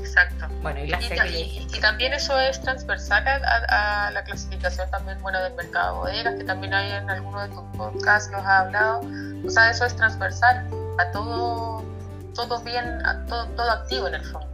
[0.00, 0.46] Exacto.
[0.60, 5.94] Bueno, y, la y, también eso es transversal a, la clasificación también, bueno, del mercado
[5.94, 9.00] de bodegas, que también hay en alguno de tus podcasts que os ha hablado.
[9.46, 10.66] O sea, eso es transversal
[10.98, 11.84] a todo,
[12.34, 14.48] todo bien, a todo, todo activo en el fondo.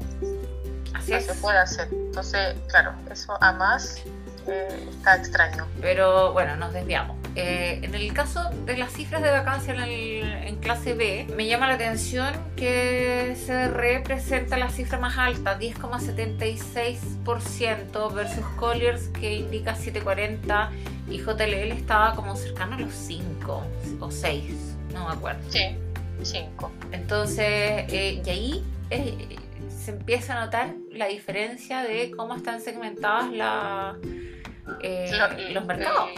[0.94, 1.26] Así es.
[1.26, 1.88] se puede hacer.
[1.90, 4.12] Entonces, claro, eso a más eh,
[4.48, 5.66] está extraño.
[5.80, 7.16] Pero bueno, nos desviamos.
[7.34, 11.74] Eh, en el caso de las cifras de vacancia en, clase B, me llama la
[11.74, 20.70] atención que se representa la cifra más alta, 10,76% versus Colliers que indica 7,40%
[21.08, 23.62] y JLL estaba como cercano a los 5
[24.00, 24.52] o 6,
[24.92, 25.48] no me acuerdo.
[25.48, 25.76] Sí,
[26.22, 26.72] 5.
[26.90, 29.36] Entonces, eh, y ahí eh,
[29.70, 33.96] se empieza a notar la diferencia de cómo están segmentadas la,
[35.52, 36.10] los mercados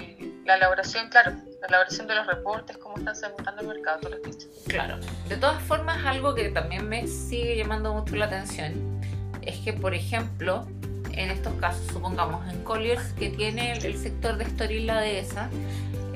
[0.50, 4.16] la elaboración, claro, la elaboración de los reportes, cómo están segmentando el mercado, tú lo
[4.16, 4.48] has dicho.
[4.66, 4.98] Claro.
[5.28, 9.00] De todas formas, algo que también me sigue llamando mucho la atención
[9.42, 10.66] es que, por ejemplo,
[11.12, 15.50] en estos casos, supongamos en Colliers, que tiene el, sector de Estoril la dehesa,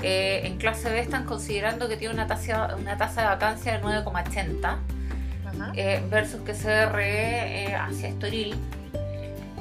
[0.01, 3.83] eh, en clase B están considerando que tiene una tasa, una tasa de vacancia de
[3.83, 4.77] 9,80
[5.75, 8.55] eh, versus que CRE eh, hacia Estoril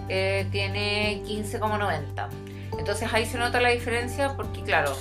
[0.08, 2.53] tiene 15,90.
[2.78, 4.96] Entonces ahí se nota la diferencia porque, claro,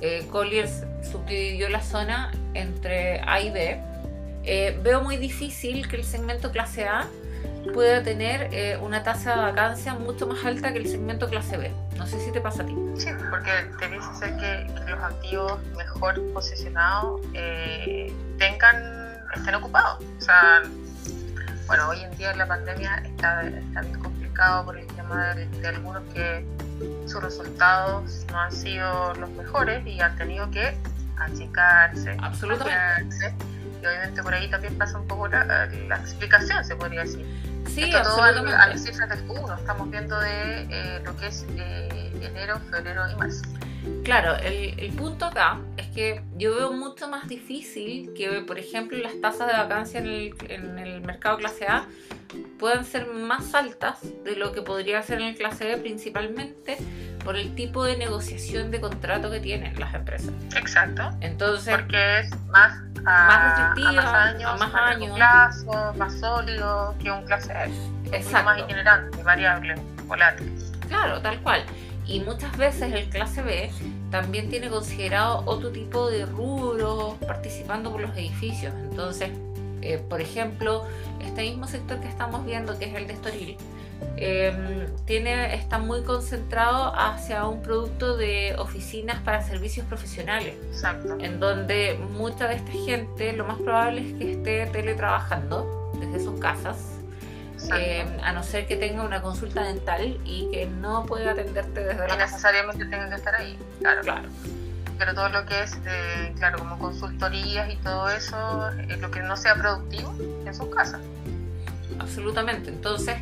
[0.00, 3.80] eh, Colliers subdividió la zona entre A y B
[4.46, 7.06] eh, veo muy difícil que el segmento clase A
[7.72, 11.72] pueda tener eh, una tasa de vacancia mucho más alta que el segmento clase B.
[11.96, 12.76] No sé si te pasa a ti.
[12.96, 20.04] Sí, porque te dice ser que, los activos mejor posicionados eh, tengan, estén ocupados.
[20.18, 20.62] O sea,
[21.66, 23.98] bueno, hoy en día la pandemia está, está bien
[24.64, 26.44] por el tema de, algunos que
[27.06, 30.76] sus resultados no han sido los mejores y han tenido que
[31.16, 33.32] achicarse, Absolutamente.
[33.80, 35.68] y obviamente por ahí también pasa un poco la,
[36.00, 37.24] explicación, se podría decir.
[37.72, 38.50] Sí, Esto absolutamente.
[38.50, 42.60] Todo a, las cifras del Q1, estamos viendo de eh, lo que es eh, enero,
[42.70, 43.42] febrero y marzo.
[44.02, 48.96] Claro, el, el, punto acá es que yo veo mucho más difícil que, por ejemplo,
[48.98, 51.86] las tasas de vacancia en el, en el mercado clase A
[52.58, 56.78] puedan ser más altas de lo que podría ser en el clase B, principalmente
[57.24, 60.32] por el tipo de negociación de contrato que tienen las empresas.
[60.56, 61.10] Exacto.
[61.20, 65.16] Entonces, porque es más, más restrictiva, a más años, más, años.
[65.16, 67.66] Plazo, más sólido que un clase A.
[68.12, 68.44] Exacto.
[68.44, 69.74] Más itinerante, variable,
[70.06, 70.52] volátil.
[70.88, 71.64] Claro, tal cual.
[72.06, 73.70] Y muchas veces el clase B
[74.10, 78.74] también tiene considerado otro tipo de rubros participando por los edificios.
[78.90, 79.30] Entonces,
[79.80, 80.84] eh, por ejemplo,
[81.24, 83.56] este mismo sector que estamos viendo, que es el de Estoril,
[84.16, 90.54] em, tiene, está muy concentrado hacia un producto de oficinas para servicios profesionales.
[90.70, 91.16] Exacto.
[91.20, 96.38] En donde mucha de esta gente lo más probable es que esté teletrabajando desde sus
[96.38, 96.93] casas
[97.72, 102.08] eh, a no ser que tenga una consulta dental y que no pueda atenderte desde
[102.08, 104.02] la necesariamente tenga que estar ahí, claro.
[104.02, 104.28] claro.
[104.98, 109.20] Pero todo lo que es, eh, claro, como consultorías y todo eso, es lo que
[109.20, 110.14] no sea productivo
[110.46, 111.00] en su casa.
[111.98, 112.70] Absolutamente.
[112.70, 113.16] Entonces,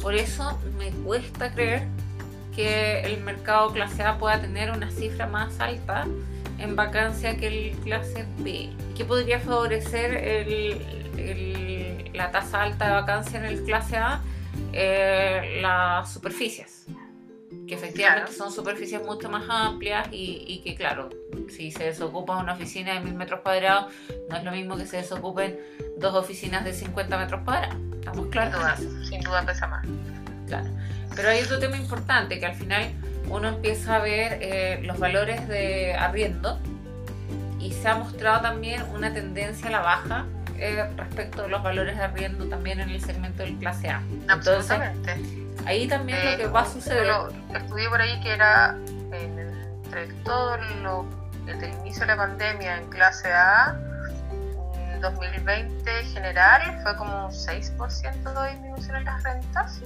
[0.00, 1.86] por eso me cuesta creer
[2.54, 6.06] que el mercado clase A pueda tener una cifra más alta
[6.58, 8.70] en vacancia que el clase B.
[8.96, 10.14] ¿Qué podría favorecer
[12.14, 14.20] la tasa alta de vacancia en el clase A?
[14.72, 16.86] Eh, las superficies,
[17.66, 21.08] que efectivamente son superficies mucho más amplias y, que claro,
[21.48, 23.92] si se desocupa una oficina de mil metros cuadrados,
[24.28, 25.58] no es lo mismo que se desocupen
[25.98, 27.76] dos oficinas de 50 metros cuadrados.
[27.94, 28.78] ¿Estamos claros?
[28.78, 29.86] Sin duda, sin duda pesa más.
[30.46, 30.68] Claro.
[31.14, 32.90] Pero hay otro tema importante que al final
[33.28, 36.58] uno empieza a ver eh, los valores de arriendo
[37.60, 40.26] y se ha mostrado también una tendencia a la baja
[40.60, 44.02] eh, respecto a los valores de arriendo también en el segmento del clase A.
[44.28, 44.78] Entonces,
[45.66, 47.10] ahí también lo que va a suceder.
[47.54, 48.76] estudié por ahí que era
[49.12, 51.06] entre todo lo
[51.46, 53.76] desde el inicio de la pandemia en clase A,
[54.92, 59.80] en 2020 general fue como un 6% de disminución en las rentas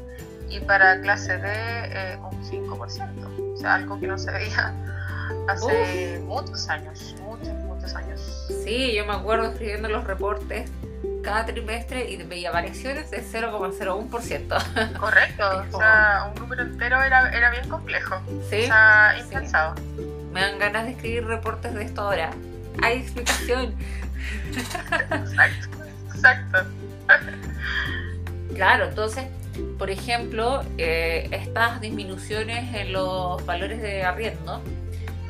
[0.48, 3.54] y para clase B eh, un 5%.
[3.54, 4.74] O sea, algo que no se veía
[5.48, 7.48] hace muchos años, muchos,
[7.84, 8.20] muchos años.
[8.64, 10.70] Sí, yo me acuerdo escribiendo los reportes
[11.22, 14.98] cada trimestre y veía variaciones de 0,01%.
[14.98, 18.20] Correcto, o sea, un número entero era, era bien complejo.
[18.50, 18.62] Sí.
[18.62, 19.74] O sea, impensado.
[20.32, 22.30] Me dan ganas de escribir reportes de esto ahora.
[22.82, 23.74] Hay explicación.
[24.50, 25.78] exacto,
[26.14, 26.58] exacto.
[28.54, 29.26] Claro, entonces
[29.78, 34.60] por ejemplo, eh, estas disminuciones en los valores de arriendo,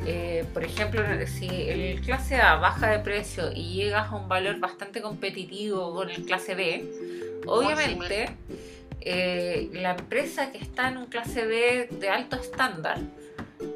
[0.06, 4.58] eh, por ejemplo, si el clase A baja de precio y llegas a un valor
[4.58, 6.84] bastante competitivo con el clase B,
[7.46, 8.30] obviamente
[9.00, 12.98] eh, la empresa que está en un clase B de alto estándar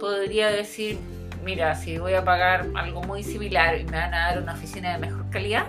[0.01, 0.99] podría decir,
[1.45, 4.93] mira, si voy a pagar algo muy similar y me van a dar una oficina
[4.93, 5.67] de mejor calidad,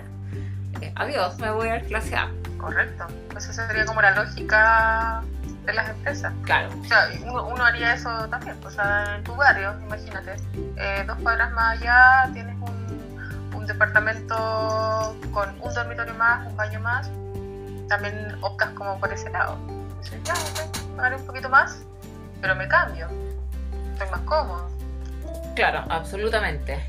[0.94, 2.30] adiós, me voy al clase A.
[2.58, 3.06] Correcto.
[3.36, 5.22] Esa sería como la lógica
[5.70, 6.32] de las empresas.
[6.44, 6.68] Claro.
[6.80, 8.56] O sea, uno, haría eso también.
[8.64, 10.36] O sea, en tu barrio, imagínate,
[10.76, 16.80] eh, dos cuadras más allá tienes un, un departamento con un dormitorio más, un baño
[16.80, 17.10] más.
[17.88, 19.58] También optas como por ese lado.
[20.00, 21.82] Dices, ya, ok, pagaré un poquito más,
[22.40, 23.08] pero me cambio.
[23.92, 24.70] Estoy más cómodo.
[25.54, 26.84] Claro, absolutamente.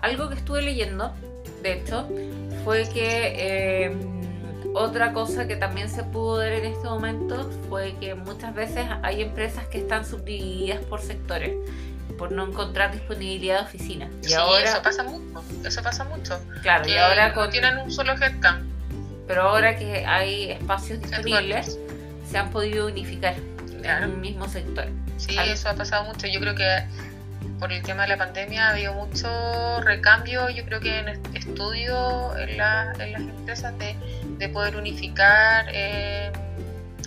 [0.00, 1.12] Algo que estuve leyendo,
[1.62, 2.08] de hecho,
[2.64, 3.96] fue que eh,
[4.74, 9.22] otra cosa que también se pudo ver en este momento fue que muchas veces hay
[9.22, 11.52] empresas que están subdivididas por sectores
[12.22, 14.08] por no encontrar disponibilidad de oficina.
[14.22, 16.40] Y sí, ahora, eso pasa mucho, eso pasa mucho.
[16.62, 18.70] Claro, y ahora con, tienen un solo headcount.
[19.26, 21.78] Pero ahora que hay espacios disponibles,
[22.30, 23.34] se han podido unificar
[23.82, 24.86] en un mismo sector.
[25.16, 26.26] Sí, eso ha pasado mucho.
[26.26, 26.84] Yo creo que
[27.58, 32.36] por el tema de la pandemia ha habido mucho recambio, yo creo que en estudio
[32.36, 33.96] en, en las empresas de
[34.38, 36.32] de poder unificar eh,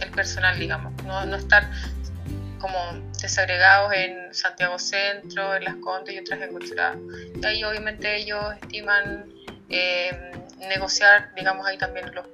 [0.02, 1.70] el personal, digamos, no, no, estar
[2.60, 2.78] como
[3.22, 9.26] desagregados en Santiago Centro, en Las Condes y otras en Y ahí obviamente ellos estiman
[9.70, 10.32] eh,
[10.68, 12.26] negociar, digamos, ahí también los...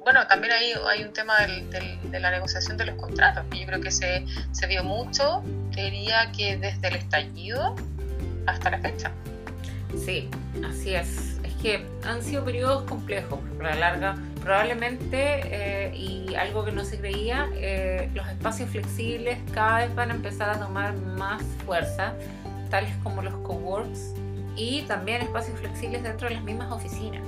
[0.00, 3.80] Bueno, también ahí hay un tema de la negociación de los contratos, que yo creo
[3.80, 5.42] que se, se vio mucho,
[5.82, 7.76] diría que desde el estallido
[8.46, 9.10] hasta la fecha.
[10.04, 10.28] Sí,
[10.68, 11.37] así es.
[11.60, 14.16] Que han sido periodos complejos, por la larga.
[14.42, 20.10] Probablemente, eh, y algo que no se creía, eh, los espacios flexibles cada vez van
[20.10, 22.14] a empezar a tomar más fuerza,
[22.70, 24.14] tales como los coworks
[24.56, 27.22] y también espacios flexibles dentro de las mismas oficinas.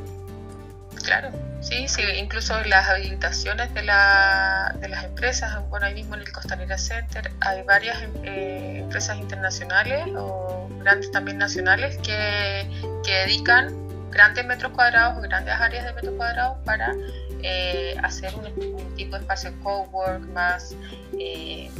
[1.03, 6.21] Claro, sí, sí, incluso las habilitaciones de, la, de las empresas, bueno, ahí mismo en
[6.21, 12.69] el Costanera Center hay varias eh, empresas internacionales o grandes también nacionales que,
[13.05, 13.75] que, dedican
[14.11, 16.95] grandes metros cuadrados, grandes áreas de metros cuadrados para
[17.43, 20.75] eh, hacer un, tipo de espacio cowork más
[21.19, 21.71] eh,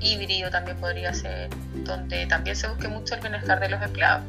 [0.00, 1.48] híbrido también podría ser,
[1.84, 4.24] donde también se busque mucho el bienestar de los empleados.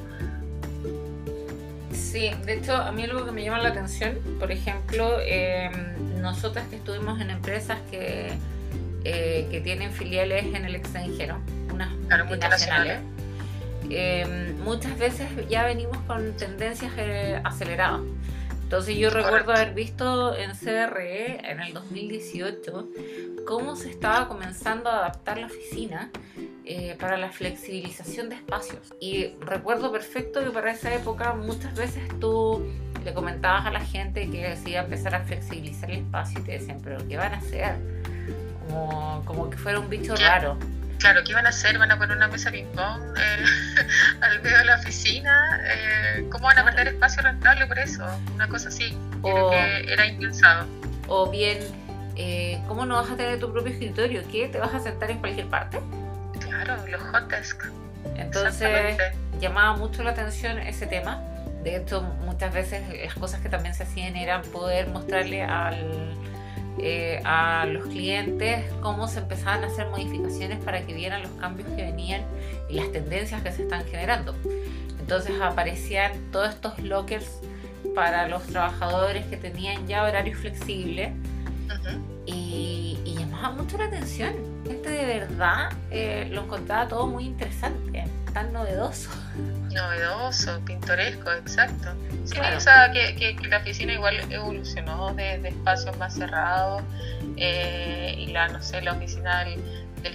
[1.91, 5.69] Sí, de hecho, a mí algo que me llama la atención, por ejemplo, eh,
[6.21, 8.33] nosotras que estuvimos en empresas que,
[9.03, 11.39] eh, que tienen filiales en el extranjero,
[11.71, 11.89] unas
[12.25, 12.99] multinacionales,
[13.89, 16.91] eh, muchas veces ya venimos con tendencias
[17.43, 18.01] aceleradas.
[18.63, 22.89] Entonces yo recuerdo haber visto en CRE en el 2018
[23.45, 26.09] cómo se estaba comenzando a adaptar la oficina
[26.65, 28.93] eh, para la flexibilización de espacios.
[28.99, 32.65] Y recuerdo perfecto que para esa época muchas veces tú
[33.05, 36.79] le comentabas a la gente que decía empezar a flexibilizar el espacio y te decían,
[36.83, 37.75] pero ¿qué van a hacer?
[38.65, 40.57] Como, como que fuera un bicho raro.
[40.99, 41.77] Claro, ¿qué van a hacer?
[41.77, 43.45] ¿Van a poner una mesa ping-pong eh,
[44.21, 45.61] al medio de la oficina?
[45.65, 48.05] Eh, ¿Cómo van a perder espacio rentable por eso?
[48.33, 48.97] Una cosa así.
[49.21, 50.67] O, que era impensado.
[51.07, 51.59] O bien,
[52.67, 54.23] ¿cómo no vas a tener tu propio escritorio?
[54.31, 54.47] ¿Qué?
[54.47, 55.79] ¿Te vas a sentar en cualquier parte?
[56.39, 57.63] Claro, los hot desk.
[58.15, 58.97] Entonces
[59.39, 61.21] llamaba mucho la atención ese tema.
[61.63, 66.13] De hecho, muchas veces las cosas que también se hacían eran poder mostrarle al,
[66.79, 71.67] eh, a los clientes cómo se empezaban a hacer modificaciones para que vieran los cambios
[71.69, 72.21] que venían
[72.69, 74.35] y las tendencias que se están generando.
[74.99, 77.39] Entonces aparecían todos estos lockers
[77.93, 81.11] para los trabajadores que tenían ya horarios flexibles
[82.25, 88.05] y, y llamaba mucho la atención gente de verdad eh, lo encontraba todo muy interesante,
[88.33, 89.09] tan novedoso.
[89.73, 91.89] Novedoso, pintoresco, exacto.
[92.25, 96.83] Sí, o sea, que, la oficina igual evolucionó de, espacios más cerrados
[97.37, 99.61] eh, y la, no sé, la oficina del,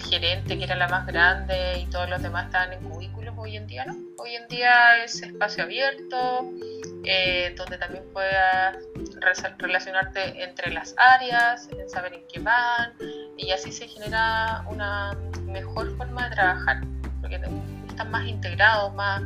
[0.02, 3.66] gerente que era la más grande y todos los demás estaban en cubículos, hoy en
[3.66, 3.96] día no.
[4.18, 6.50] Hoy en día es espacio abierto,
[7.04, 8.76] eh, donde también puedas
[9.59, 12.92] relacionarte entre las áreas, saber en qué van,
[13.38, 16.82] y así se genera una mejor forma de trabajar,
[17.22, 17.40] porque
[17.88, 19.22] están más integrados, más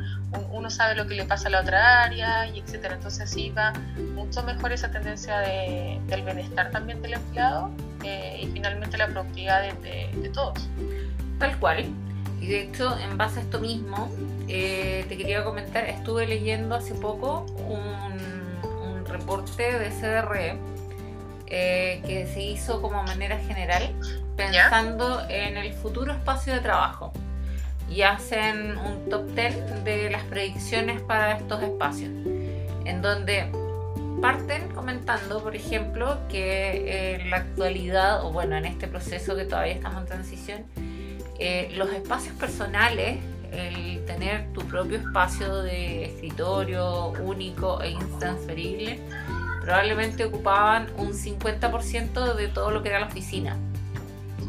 [0.51, 2.95] uno sabe lo que le pasa a la otra área, y etcétera.
[2.95, 3.73] Entonces así va
[4.15, 7.71] mucho mejor esa tendencia del bienestar también del empleado
[8.03, 10.67] eh, y finalmente la productividad de, todos.
[11.39, 11.85] Tal cual.
[12.41, 14.11] Y de hecho, en base a esto mismo,
[14.47, 20.57] eh, te quería comentar, estuve leyendo hace poco un, un reporte de CDR
[21.47, 23.93] eh, que se hizo como manera general
[24.35, 27.13] pensando en el futuro espacio de trabajo
[27.93, 32.11] y hacen un top 10 de las predicciones para estos espacios
[32.85, 33.51] en donde
[34.21, 39.73] parten comentando por ejemplo que en la actualidad o bueno en este proceso que todavía
[39.73, 40.65] estamos en transición
[41.39, 43.19] eh, los espacios personales
[43.51, 48.99] el tener tu propio espacio de escritorio único e intransferible
[49.63, 53.57] probablemente ocupaban un 50% de todo lo que era la oficina.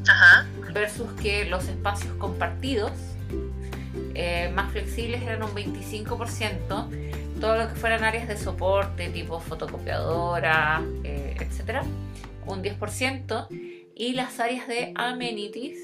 [0.08, 0.46] Ajá.
[0.72, 2.90] Versus que los espacios compartidos,
[4.14, 7.40] eh, más flexibles, eran un 25%.
[7.40, 11.84] Todo lo que fueran áreas de soporte, tipo fotocopiadora, eh, etcétera,
[12.46, 13.48] un 10%.
[13.96, 15.78] Y las áreas de amenities,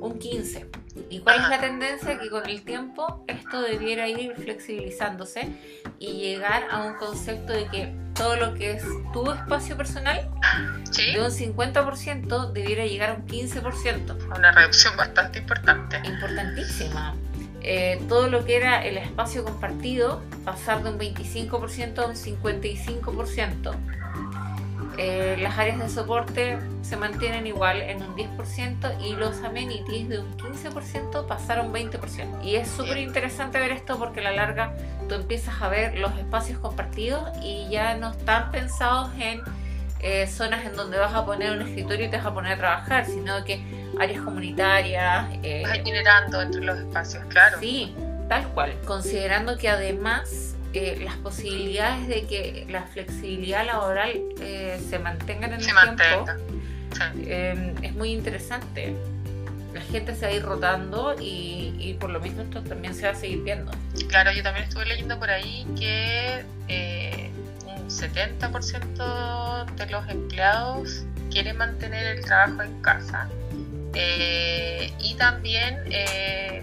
[0.00, 0.66] un 15%.
[1.10, 2.18] ¿Y cuál es la tendencia?
[2.18, 5.48] Que con el tiempo esto debiera ir flexibilizándose
[5.98, 10.30] y llegar a un concepto de que todo lo que es tu espacio personal
[10.96, 14.36] de un 50% debiera llegar a un 15%.
[14.36, 16.00] Una reducción bastante importante.
[16.04, 17.14] Importantísima.
[17.68, 23.74] Eh, todo lo que era el espacio compartido pasar de un 25% a un 55%.
[24.98, 30.20] Eh, las áreas de soporte se mantienen igual en un 10% y los amenities de
[30.20, 32.40] un 15% pasaron 20%.
[32.44, 34.72] Y es súper interesante ver esto porque a la larga
[35.08, 39.42] tú empiezas a ver los espacios compartidos y ya no están pensados en
[40.00, 42.56] eh, zonas en donde vas a poner un escritorio y te vas a poner a
[42.58, 43.60] trabajar, sino que
[43.98, 45.26] áreas comunitarias.
[45.42, 47.58] Eh, vas generando entre los espacios, claro.
[47.60, 47.94] Sí,
[48.28, 48.74] tal cual.
[48.86, 55.60] Considerando que además eh, las posibilidades de que la flexibilidad laboral eh, se mantengan en
[55.60, 56.36] Se el mantenga.
[56.36, 56.56] tiempo
[56.92, 57.24] Sí.
[57.26, 58.94] eh, es muy interesante.
[59.74, 63.04] La gente se va a ir rotando y, y por lo mismo esto también se
[63.06, 63.70] va a seguir viendo.
[64.08, 67.30] Claro, yo también estuve leyendo por ahí que eh,
[67.66, 73.28] un 70% de los empleados quieren mantener el trabajo en casa
[73.98, 76.62] eh, y también eh,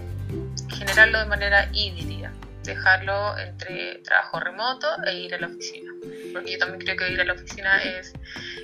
[0.78, 2.32] generarlo de manera híbrida,
[2.62, 5.92] dejarlo entre trabajo remoto e ir a la oficina.
[6.32, 8.12] Porque yo también creo que ir a la oficina es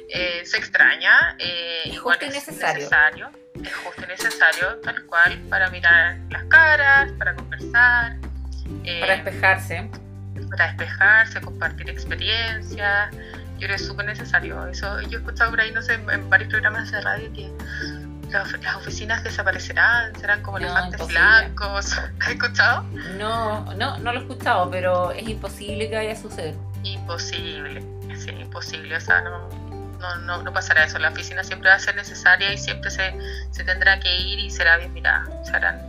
[0.08, 2.74] eh, se extraña, eh, Es igual justo es necesario.
[2.78, 3.30] necesario,
[3.62, 8.16] es justo y necesario, tal cual, para mirar las caras, para conversar.
[8.84, 9.90] eh, Para despejarse.
[10.50, 13.10] para despejarse, compartir experiencias.
[13.12, 14.66] Yo creo que es súper necesario.
[14.68, 17.50] Eso, yo he escuchado por ahí, no sé, en varios programas de radio que
[18.38, 21.20] las, oficinas desaparecerán, serán como No, elefantes imposible.
[21.20, 21.98] blancos.
[22.20, 22.82] ¿Has escuchado?
[23.18, 26.54] No, no, no lo he escuchado, pero es imposible que vaya a suceder.
[26.82, 27.82] Imposible,
[28.16, 28.96] sí, imposible.
[28.96, 29.48] O sea, no,
[29.98, 30.98] no, no, no pasará eso.
[30.98, 33.14] La oficina siempre va a ser necesaria y siempre se,
[33.50, 35.26] se tendrá que ir y será bien mirada.
[35.44, 35.80] Se harán,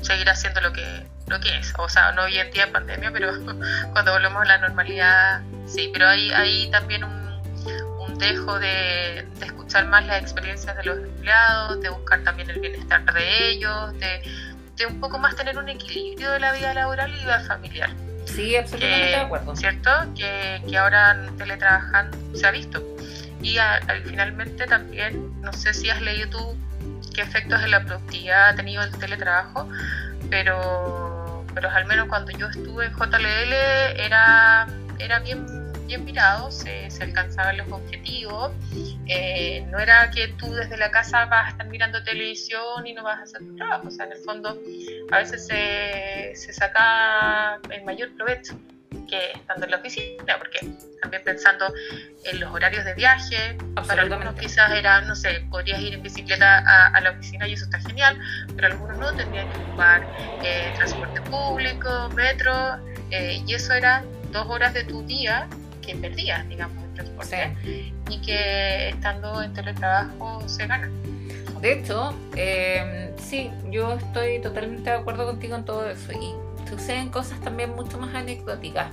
[0.00, 1.72] seguirá haciendo lo que, lo que es.
[1.78, 3.32] O sea, no hoy en día pandemia, pero
[3.92, 5.90] cuando volvemos a la normalidad, sí.
[5.92, 7.27] Pero hay, hay también un,
[8.18, 13.48] de, de escuchar más las experiencias de los empleados, de buscar también el bienestar de
[13.50, 14.22] ellos, de,
[14.76, 17.90] de un poco más tener un equilibrio de la vida laboral y vida familiar.
[18.26, 19.56] Sí, absolutamente Que- de acuerdo.
[19.56, 19.90] ¿cierto?
[20.16, 22.82] Que, que ahora teletrabajando se ha visto.
[23.42, 26.56] Y a- al- finalmente también, no sé si has leído tú
[27.14, 29.68] qué efectos en la productividad ha tenido el teletrabajo,
[30.30, 33.52] pero, pero al menos cuando yo estuve en JLL
[34.00, 34.66] era,
[34.98, 35.46] era bien,
[35.88, 38.52] bien mirado, se, se alcanzaban los objetivos.
[39.06, 43.02] Eh, no era que tú desde la casa vas a estar mirando televisión y no
[43.02, 44.60] vas a hacer tu trabajo, o sea, en el fondo
[45.10, 48.56] a veces se, se saca el mayor provecho
[49.08, 50.60] que estando en la oficina, porque
[51.00, 51.72] también pensando
[52.24, 56.58] en los horarios de viaje, para algunos quizás era, no sé, podrías ir en bicicleta
[56.58, 58.18] a, a la oficina y eso está genial,
[58.54, 60.06] pero algunos no, tendrían que ocupar
[60.44, 62.76] eh, transporte público, metro,
[63.10, 65.48] eh, y eso era dos horas de tu día
[65.88, 67.94] que perdías, digamos, en transporte, Sí.
[68.10, 70.90] y que estando en teletrabajo se gana.
[71.62, 76.12] De hecho, eh, sí, yo estoy totalmente de acuerdo contigo en todo eso.
[76.12, 78.88] Y suceden cosas también mucho más anecdóticas.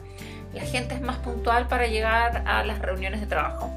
[0.53, 3.69] La gente es más puntual para llegar a las reuniones de trabajo.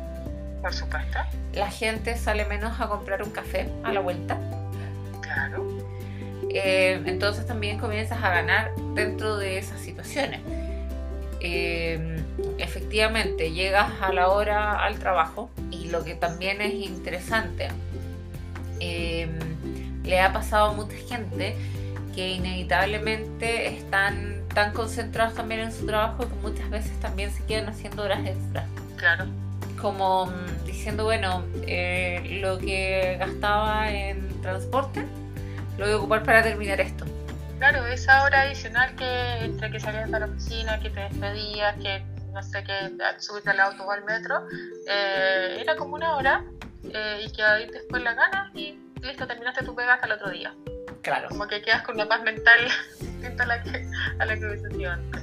[0.63, 1.19] Por supuesto,
[1.55, 4.39] La gente sale menos a comprar un café a la vuelta.
[5.21, 5.67] claro.
[6.51, 10.41] Eh, entonces también comienzas a ganar dentro de esas situaciones.
[11.41, 12.23] Eh,
[12.59, 17.69] efectivamente, llegas a la hora al trabajo y lo que también es interesante,
[18.81, 19.29] eh,
[20.05, 21.57] le ha pasado a mucha gente
[22.15, 27.69] que inevitablemente están tan concentrados también en su trabajo que muchas veces también se quedan
[27.69, 28.65] haciendo horas extras
[28.97, 29.27] Claro,
[29.81, 35.05] como mm, diciendo, bueno, eh, lo que gastaba en transporte
[35.77, 37.05] lo voy a ocupar para terminar esto.
[37.59, 42.03] Claro, esa hora adicional que entre que salías de la oficina, que te despedías, que
[42.33, 44.47] no sé, al subirte al auto o al metro,
[44.89, 46.45] eh, era como una hora
[46.85, 50.31] eh, y que ahí después la ganas y listo, terminaste tu pega hasta el otro
[50.31, 50.55] día.
[51.03, 51.29] Claro.
[51.29, 52.59] Como que quedas con una paz mental
[53.01, 55.23] distinta a la que, a la que hubiese sido antes.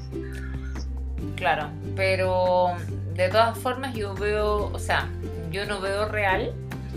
[1.36, 2.76] Claro, pero
[3.14, 5.10] de todas formas yo veo, o sea,
[5.51, 6.53] yo no veo real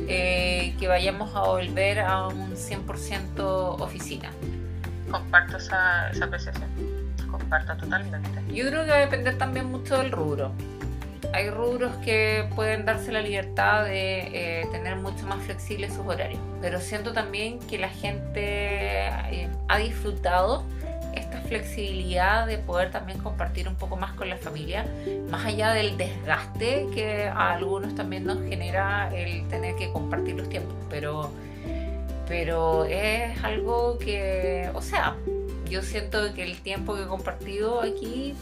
[0.07, 4.31] eh, que vayamos a volver a un 100% oficina.
[5.11, 6.69] Comparto esa, esa apreciación,
[7.39, 8.29] comparto totalmente.
[8.53, 10.53] Yo creo que va a depender también mucho del rubro.
[11.33, 16.41] Hay rubros que pueden darse la libertad de eh, tener mucho más flexibles sus horarios,
[16.61, 20.65] pero siento también que la gente eh, ha disfrutado
[21.15, 24.87] esta flexibilidad de poder también compartir un poco más con la familia,
[25.31, 30.49] más allá del desgaste que a algunos también nos genera el tener que compartir los
[30.49, 31.31] tiempos, pero,
[32.27, 35.17] pero es algo que, o sea,
[35.69, 38.35] yo siento que el tiempo que he compartido aquí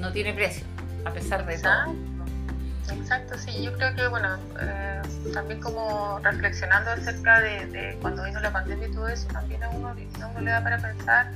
[0.00, 0.64] no tiene precio,
[1.04, 1.72] a pesar de todo.
[1.72, 5.02] Exacto, exacto, sí, yo creo que, bueno, eh,
[5.32, 9.88] también como reflexionando acerca de, cuando vino la pandemia y todo eso, también a uno,
[9.88, 11.30] a le da para pensar,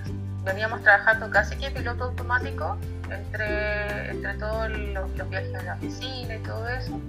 [0.44, 2.76] veníamos trabajando casi que piloto automático
[3.10, 7.00] entre, entre todos los, viajes a la oficina y todo eso.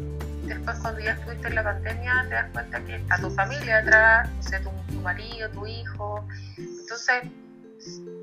[0.46, 4.30] Después cuando ya estuviste en la pandemia te das cuenta que está tu familia atrás,
[4.36, 6.26] no sé, tu marido, tu hijo,
[6.58, 7.24] entonces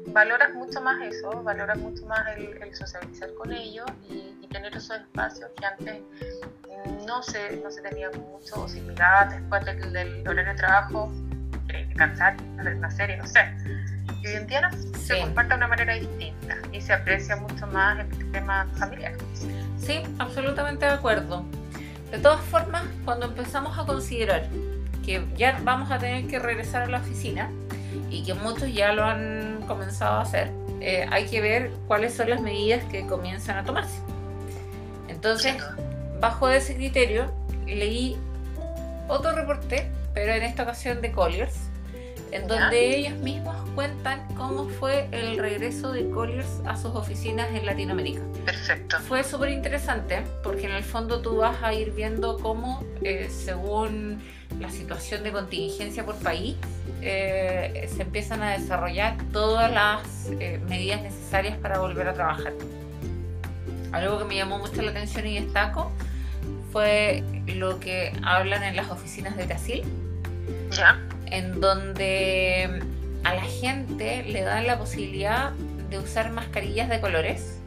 [0.08, 4.76] valoras mucho más eso, valoras mucho más el, el socializar con ellos y, y tener
[4.76, 6.02] esos espacios que antes
[7.06, 11.12] no se, no se tenían mucho, o si mirabas después del, del horario de trabajo,
[11.66, 13.40] querías descansar, ver una serie, no sé.
[14.22, 18.00] y hoy en día se comparte de una manera distinta y se aprecia mucho más
[18.00, 19.14] el tema familiar.
[19.78, 21.44] Sí, absolutamente de acuerdo.
[22.10, 24.48] De todas formas, cuando empezamos a considerar
[25.04, 27.50] que ya vamos a tener que regresar a la oficina
[28.10, 30.50] y que muchos ya lo han comenzado a hacer,
[30.80, 33.98] eh, hay que ver cuáles son las medidas que comienzan a tomarse.
[35.08, 35.56] Entonces,
[36.20, 37.32] bajo ese criterio,
[37.66, 38.16] leí
[39.08, 41.54] otro reporte, pero en esta ocasión de Colliers,
[42.30, 47.64] en donde ellos mismos cuentan cómo fue el regreso de Colliers a sus oficinas en
[47.64, 48.20] Latinoamérica.
[48.44, 48.98] Perfecto.
[49.00, 54.20] Fue súper interesante porque en el fondo tú vas a ir viendo cómo, eh, según
[54.60, 56.56] la situación de contingencia por país,
[57.02, 62.52] eh, se empiezan a desarrollar todas las eh, medidas necesarias para volver a trabajar.
[63.92, 65.92] Algo que me llamó mucho la atención y destaco
[66.72, 69.84] fue lo que hablan en las oficinas de Brasil.
[70.70, 70.98] Ya
[71.34, 72.80] en donde
[73.24, 75.50] a la gente le dan la posibilidad
[75.90, 77.60] de usar mascarillas de colores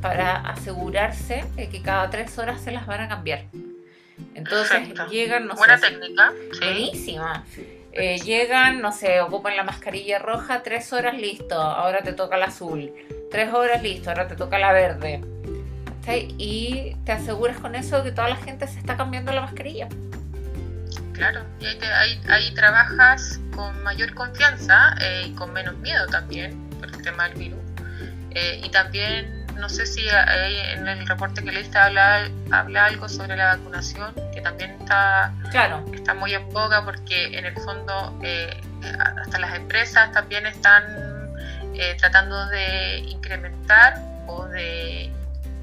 [0.00, 3.44] para asegurarse de que cada tres horas se las van a cambiar.
[4.34, 6.32] Entonces llegan, no Buena técnica.
[6.60, 7.44] Buenísima.
[7.92, 12.46] Eh, llegan, no sé, ocupan la mascarilla roja, tres horas listo, ahora te toca la
[12.46, 12.92] azul.
[13.30, 15.20] Tres horas listo, ahora te toca la verde.
[16.38, 19.88] Y te aseguras con eso que toda la gente se está cambiando la mascarilla.
[21.12, 26.88] Claro, y ahí, ahí, trabajas con mayor confianza eh, y con menos miedo también por
[26.88, 27.60] el tema del virus.
[28.30, 33.36] Eh, y también, no sé si en el reporte que leíste habla, habla algo sobre
[33.36, 35.84] la vacunación, que también está, claro.
[35.92, 38.60] está muy en boga porque en el fondo eh,
[39.18, 40.84] hasta las empresas también están
[41.98, 45.10] tratando de incrementar o de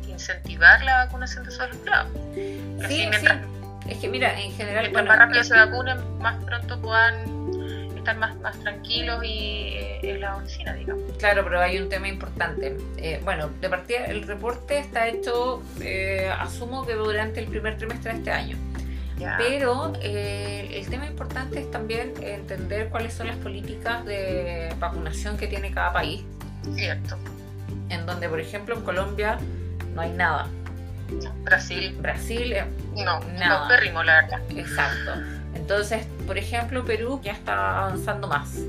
[0.08, 2.12] incentivar la vacunación de sus empleados.
[2.34, 3.38] Sí, mientras,
[3.88, 4.84] es que mira, en general...
[4.84, 7.41] Mientras más rápido se vacunen, más pronto puedan
[8.02, 11.04] estar más, más tranquilos y eh, en la oficina, digamos.
[11.18, 12.78] Claro, pero hay un tema importante.
[12.98, 18.14] Eh, bueno, de partida, el reporte está hecho, eh, asumo que durante el primer trimestre
[18.14, 18.58] de este año.
[19.38, 25.72] Pero el tema importante es también entender cuáles son las políticas de vacunación que tiene
[25.72, 26.24] cada país.
[26.76, 27.20] Cierto.
[27.90, 29.38] En donde, por ejemplo, en Colombia
[29.94, 30.48] no hay nada.
[31.44, 31.96] Brasil.
[32.00, 33.70] Brasil, eh, no, nada.
[33.92, 34.42] No la verdad.
[34.50, 35.12] Exacto.
[35.56, 38.60] Entonces, por ejemplo, Perú ya está avanzando más.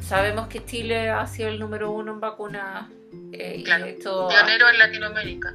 [0.00, 2.86] Sabemos que Chile ha sido el número uno en vacunas.
[3.32, 5.54] Eh, Pionero en Latinoamérica.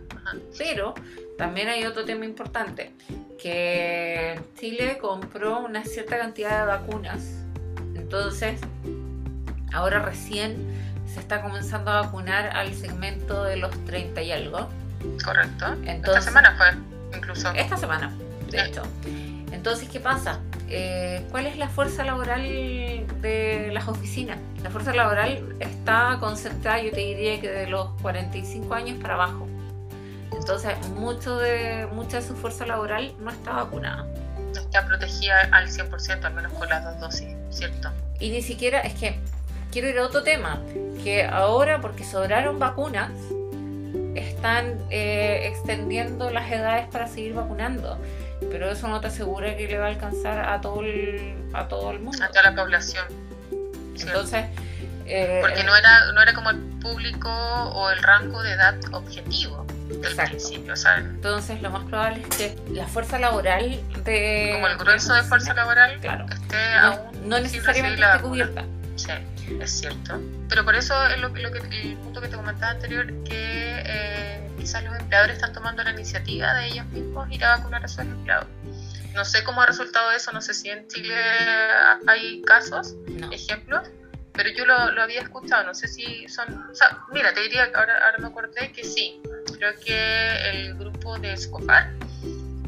[0.58, 0.94] Pero
[1.38, 2.92] también hay otro tema importante,
[3.42, 7.44] que Chile compró una cierta cantidad de vacunas.
[7.96, 8.60] Entonces,
[9.74, 10.58] ahora recién
[11.12, 14.70] se está comenzando a vacunar al segmento de los 30 y algo.
[15.24, 15.76] Correcto.
[15.86, 17.52] esta semana fue, incluso.
[17.52, 18.14] Esta semana,
[18.50, 18.84] de hecho.
[19.52, 20.40] Entonces, ¿qué pasa?
[20.70, 22.42] Eh, ¿Cuál es la fuerza laboral
[23.22, 24.38] de las oficinas?
[24.64, 29.48] La fuerza laboral está concentrada, yo te diría que de los 45 años para abajo.
[30.34, 34.06] Entonces, mucho de, mucha de su fuerza laboral no está vacunada.
[34.54, 37.90] No está protegida al 100%, al menos con las dos dosis, ¿cierto?
[38.20, 39.20] Y ni siquiera, es que
[39.72, 40.62] quiero ir a otro tema,
[41.04, 43.12] que ahora porque sobraron vacunas,
[44.16, 47.98] están eh, extendiendo las edades para seguir vacunando,
[48.50, 51.92] pero eso no te asegura que le va a alcanzar a todo el, a todo
[51.92, 52.24] el mundo.
[52.24, 53.06] A toda la población.
[54.00, 54.46] Entonces...
[55.14, 59.66] Eh, Porque no era, no era como el público o el rango de edad objetivo
[59.90, 64.52] del principio, Entonces lo más probable es que la fuerza laboral de...
[64.54, 68.64] Como el grueso de fuerza laboral claro, esté no, aún no necesariamente esté cubierta.
[68.96, 69.12] Sí,
[69.60, 70.22] es cierto.
[70.50, 74.84] Pero por eso es lo, que, el punto que te comentaba anterior, que eh, quizás
[74.84, 78.48] los empleadores están tomando la iniciativa de ellos mismos ir a vacunar a sus empleados.
[79.14, 81.16] No sé cómo ha resultado eso, no sé si en Chile
[82.08, 82.96] hay casos,
[83.32, 83.90] ejemplos,
[84.34, 86.72] pero yo lo, había escuchado, no sé si son...
[87.12, 89.22] mira, te diría, ahora, ahora me acordé que sí,
[89.58, 91.92] creo que el grupo de Escofar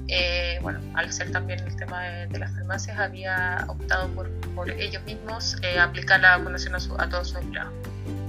[0.08, 5.04] eh, bueno, al ser también el tema de, las farmacias, había optado por, por ellos
[5.04, 7.74] mismos eh, aplicar la vacunación a, todos sus empleados.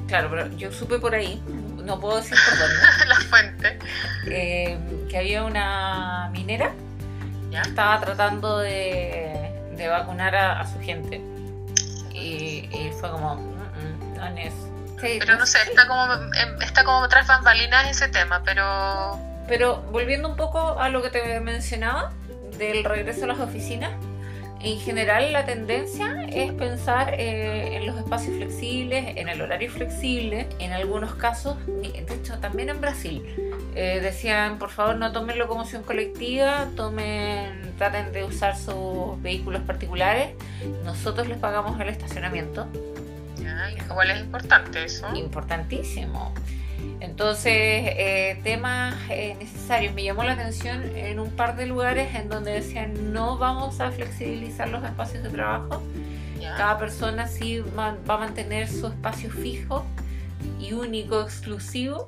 [0.09, 1.43] Claro, pero yo supe por ahí,
[1.83, 3.07] no puedo decir por dónde.
[3.07, 3.79] la fuente.
[4.27, 6.73] Eh, que había una minera
[7.51, 11.21] que estaba tratando de, de vacunar a, su gente.
[12.13, 14.55] Y, fue como, mm, mm, no es.
[15.01, 20.29] pero no sé, está como, em, está como tras bambalinas ese tema, pero pero volviendo
[20.29, 22.13] un poco a lo que te mencionaba
[22.57, 23.91] del regreso a las oficinas,
[24.65, 30.49] en general la tendencia es pensar eh, en los espacios flexibles, en el horario flexible,
[30.59, 33.23] en algunos casos, de hecho también en Brasil,
[33.75, 40.31] eh, decían por favor no tomen locomoción colectiva, tomen, traten de usar sus vehículos particulares,
[40.83, 42.67] nosotros les pagamos el estacionamiento.
[43.87, 45.15] igual es importante eso.
[45.15, 46.33] Importantísimo.
[47.01, 49.95] Entonces, eh, temas eh, necesarios.
[49.95, 53.91] Me llamó la atención en un par de lugares en donde decían no vamos a
[53.91, 55.83] flexibilizar los espacios de trabajo.
[56.57, 59.85] Cada persona sí va, a mantener su espacio fijo
[60.61, 62.07] y único, exclusivo,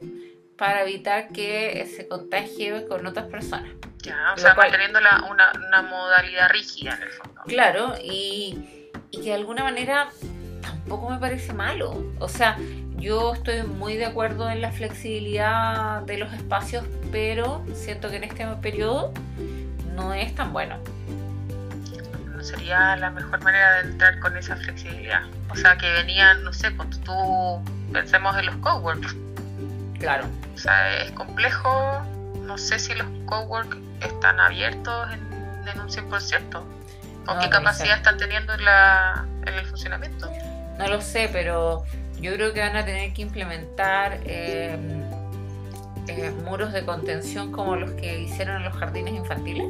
[0.59, 3.71] para evitar que se contagie con otras personas.
[4.03, 7.43] Ya, o sea, manteniendo una, una, modalidad rígida en el fondo.
[7.47, 10.11] Claro, y, y que de alguna manera
[10.61, 12.05] tampoco me parece malo.
[12.21, 12.59] O sea,
[12.99, 18.25] yo estoy muy de acuerdo en la flexibilidad de los espacios, pero siento que en
[18.25, 19.13] este periodo
[19.95, 20.79] no es tan bueno.
[22.35, 25.23] No sería la mejor manera de entrar con esa flexibilidad.
[25.51, 29.15] O sea, que venían, no sé, cuando tú pensemos en los coworks.
[29.99, 30.27] Claro.
[30.55, 32.03] O sea, es complejo.
[32.43, 36.63] No sé si los coworks están abiertos en, un 100%.
[37.29, 40.31] ¿O qué capacidad están teniendo en, la, en el funcionamiento?
[40.79, 41.85] No lo sé, pero
[42.21, 44.79] yo creo que van a tener que implementar eh,
[46.09, 49.67] eh, muros de contención como los que hicieron en los jardines infantiles.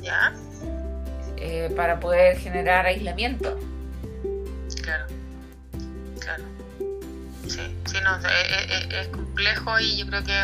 [0.00, 0.32] ¿Ya?
[1.36, 3.58] Eh, para poder generar aislamiento.
[4.82, 5.06] Claro,
[6.20, 6.44] claro.
[7.48, 10.40] Sí, sí, no, es, complejo y yo creo que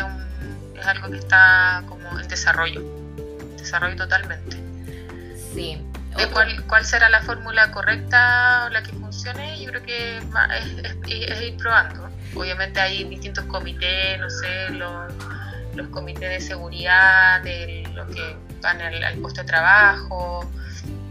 [0.79, 2.83] es, algo que está como en desarrollo,
[3.57, 4.57] desarrollo totalmente.
[5.53, 5.81] Sí.
[6.33, 8.91] Cuál, cuál será la fórmula correcta o la que
[9.59, 10.17] yo creo que
[11.07, 12.09] es, ir probando.
[12.35, 15.13] Obviamente hay distintos comités, no sé, los,
[15.75, 20.49] los comités de seguridad, de los que van al, puesto de trabajo,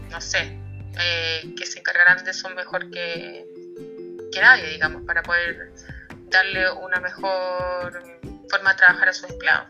[0.09, 0.57] no sé,
[0.99, 3.45] eh, que se encargarán de eso mejor que,
[4.31, 5.71] que nadie, digamos, para poder
[6.29, 8.03] darle una mejor
[8.49, 9.67] forma de trabajar a sus empleados.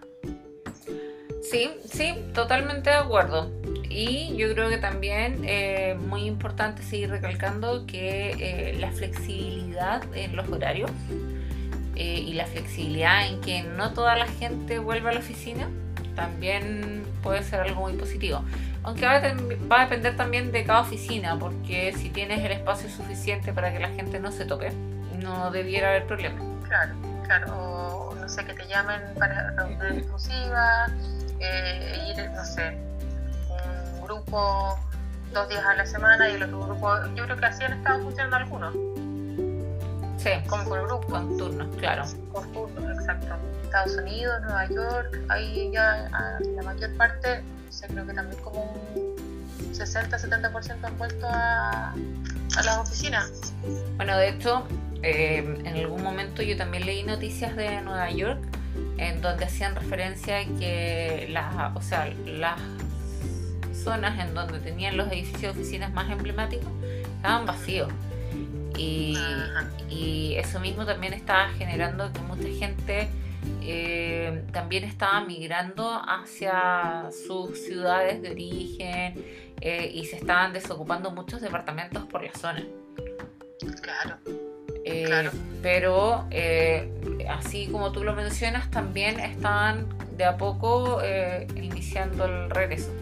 [1.50, 3.59] Sí, sí, totalmente de acuerdo.
[3.90, 10.36] Y yo creo que también eh, muy importante seguir recalcando que eh, la flexibilidad en
[10.36, 10.92] los horarios
[11.96, 15.68] eh, y la flexibilidad en que no toda la gente vuelva a la oficina
[16.16, 18.44] también puede ser algo muy positivo.
[18.84, 23.74] Aunque va a, depender también de cada oficina, porque si tienes el espacio suficiente para
[23.74, 24.72] que la gente no se toque,
[25.22, 26.38] no debiera haber problema.
[26.68, 26.94] Claro,
[27.26, 27.58] claro.
[27.58, 30.88] O no sé, que te llamen para reunión exclusiva,
[31.40, 32.78] ir, no sé,
[34.10, 34.80] grupo
[35.34, 38.02] dos días a la semana y el otro grupo, yo creo que así han estado
[38.02, 38.74] funcionando algunos.
[40.18, 40.32] Sí.
[40.48, 41.08] Como por grupo.
[41.08, 42.04] Con turnos, claro.
[42.34, 43.36] Con turnos, exacto.
[43.64, 46.10] Estados Unidos, Nueva York, ahí ya
[46.56, 48.64] la mayor parte, sé, creo que también como
[48.96, 49.16] un
[49.76, 53.54] 60-70% han vuelto a, a las oficinas.
[53.96, 54.68] Bueno, de hecho,
[55.04, 58.40] eh, en algún momento yo también leí noticias de Nueva York
[58.98, 62.60] en donde hacían referencia a que las, o sea, las
[63.84, 66.72] zonas en donde tenían los edificios de oficinas más emblemáticos
[67.20, 67.92] estaban vacíos.
[68.78, 69.18] Y,
[70.38, 73.10] eso mismo también estaba generando que mucha gente
[73.62, 79.26] eh, también estaba migrando hacia sus ciudades de origen
[79.60, 82.66] eh, y se estaban desocupando muchos departamentos por la zona.
[83.82, 84.16] Claro.
[84.86, 85.30] Eh,
[85.62, 86.26] pero
[87.30, 91.02] así como tú lo mencionas, también estaban de a poco
[91.56, 92.94] iniciando el regreso.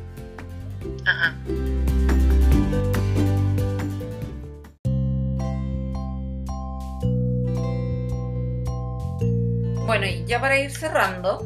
[9.85, 11.39] Bueno, y ya para ir cerrando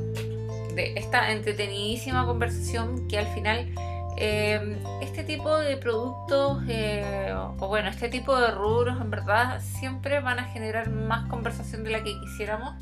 [0.73, 3.71] de esta entretenidísima conversación que al final
[4.17, 10.21] em, este tipo de productos eh, o bueno, este tipo de rubros en verdad siempre
[10.21, 12.73] van a generar más conversación de la que quisiéramos.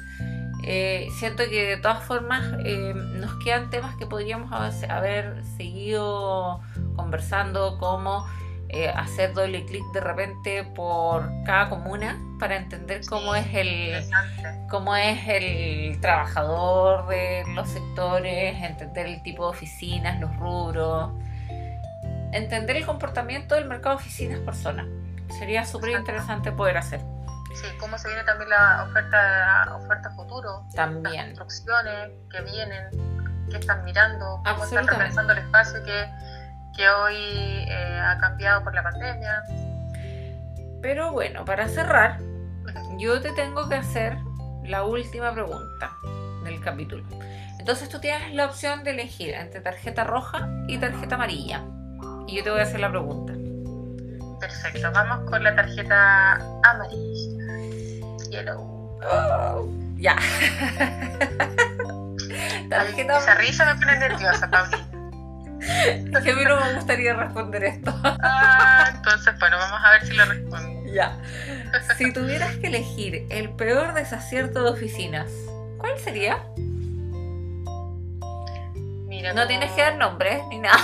[0.63, 6.61] Eh, siento que de todas formas eh, nos quedan temas que podríamos haber seguido
[6.99, 8.25] conversando, como
[8.71, 14.07] eh, hacer doble clic de repente por cada comuna para entender cómo es el
[14.69, 21.11] cómo es el trabajador de los sectores, entender el tipo de oficinas, los rubros,
[22.31, 24.87] entender el comportamiento del mercado de oficinas por zona.
[25.39, 27.01] Sería súper interesante poder hacer.
[27.55, 30.63] Sí, cómo se viene también la oferta, oferta futuro.
[30.75, 31.29] También.
[31.29, 36.07] Las construcciones que vienen, que están mirando, cómo están repensando el espacio que,
[36.79, 39.43] que hoy eh, ha cambiado por la pandemia.
[40.81, 42.19] Pero bueno, para cerrar,
[42.97, 44.17] yo te tengo que hacer
[44.63, 45.91] la última pregunta
[46.45, 47.03] del capítulo.
[47.59, 51.65] Entonces tú tienes la opción de elegir entre tarjeta roja y tarjeta amarilla.
[52.27, 53.33] Y yo te voy a hacer la pregunta.
[54.39, 58.55] Perfecto, vamos con la tarjeta amarilla.
[58.55, 59.67] Oh,
[59.97, 60.15] ya.
[62.71, 64.88] Esa risa me pone nerviosa, Paulina.
[65.59, 67.93] Que a mí no me gustaría responder esto.
[68.03, 70.93] Ah, entonces, bueno, vamos a ver si lo respondo.
[70.93, 71.17] Ya.
[71.97, 75.27] Si tuvieras que elegir el peor desacierto de oficinas,
[75.77, 76.39] ¿cuál sería?
[79.07, 80.79] Mira, No como- tienes que dar nombres ni nada.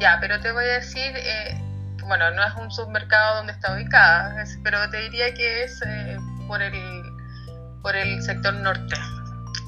[0.00, 1.60] Ya, pero te voy a decir, eh,
[2.06, 6.18] bueno, no es un submercado donde está ubicada, es- pero te diría que es eh,
[6.46, 7.02] por el
[7.82, 8.96] por el sector norte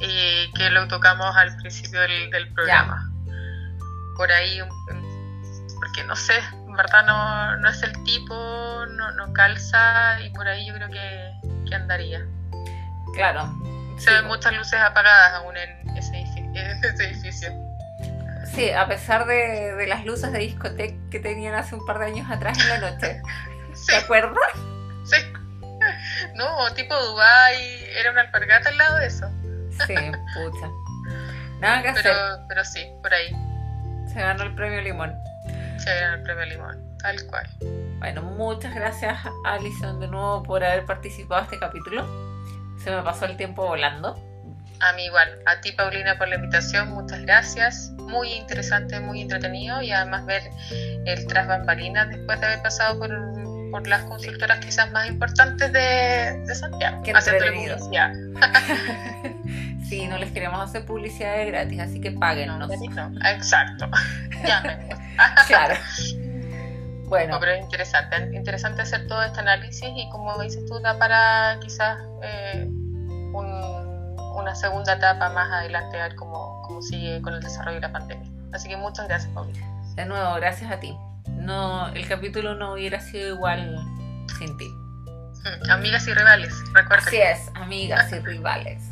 [0.01, 3.08] y que lo tocamos al principio del, del programa.
[4.19, 4.61] Por ahí,
[5.77, 6.35] porque no sé,
[6.67, 8.35] en verdad no, no es el tipo,
[8.91, 11.33] no, no calza y por ahí yo creo que,
[11.69, 12.21] que andaría.
[13.15, 13.51] Claro.
[13.97, 17.51] Se ven muchas luces apagadas aún en ese edifi- en ese edificio.
[18.55, 22.07] Sí, a pesar de, de las luces de discoteca que tenían hace un par de
[22.07, 23.23] años atrás en la noche.
[23.75, 23.87] Sí.
[23.93, 24.35] ¿Te acuerdas?
[25.05, 25.17] Sí.
[26.35, 29.31] No, tipo Dubai, era una alpargata al lado de eso.
[29.87, 29.95] Sí,
[30.35, 30.67] pucha.
[31.61, 32.45] Nada que Pero, hacer.
[32.49, 33.29] pero sí, por ahí
[34.19, 35.15] Se ganó el premio Limón.
[35.77, 37.49] se ganó el premio Limón, tal cual.
[38.01, 42.05] Bueno, muchas gracias Alison de nuevo por haber participado en este capítulo.
[42.83, 44.21] Se me pasó el tiempo volando.
[44.81, 47.93] A mí igual, a ti Paulina por la invitación, muchas gracias.
[47.97, 50.43] Muy interesante, muy entretenido y además ver
[51.07, 53.11] el tras bambalinas después de haber pasado por,
[53.71, 57.03] por las consultoras quizás más importantes de, de Santiago.
[57.15, 58.13] Haciéndole publicidad.
[59.89, 62.59] Sí, no les queremos hacer publicidad de gratis, así que páguennos.
[62.69, 63.89] No, exacto.
[64.47, 64.99] Llámenos.
[65.47, 65.75] Claro.
[65.75, 70.99] No, Bueno, pero es interesante, interesante hacer todo este análisis y como dices tú, da
[70.99, 77.33] para quizás eh, un- una segunda etapa más adelante a ver cómo, cómo sigue con
[77.33, 78.29] el desarrollo de la pandemia.
[78.53, 79.67] Así que muchas gracias, Paulina.
[79.95, 80.95] de nuevo, gracias a ti.
[81.37, 83.79] No, el capítulo no hubiera sido igual
[84.39, 84.69] sin ti.
[84.69, 87.09] Mm, Amigas y rivales, recuerden.
[87.09, 88.83] Así es, amigas y rivales.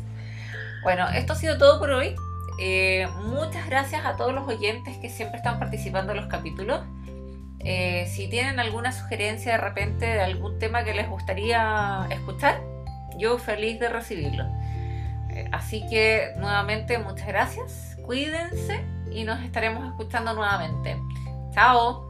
[0.83, 2.15] Bueno, esto ha sido todo por hoy.
[2.59, 6.81] Eh, muchas gracias a todos los oyentes que siempre están participando en los capítulos.
[7.59, 12.61] Eh, si tienen alguna sugerencia de repente de algún tema que les gustaría escuchar,
[13.17, 14.45] yo feliz de recibirlo.
[15.31, 20.97] Eh, así que nuevamente muchas gracias, cuídense y nos estaremos escuchando nuevamente.
[21.53, 22.06] Chao.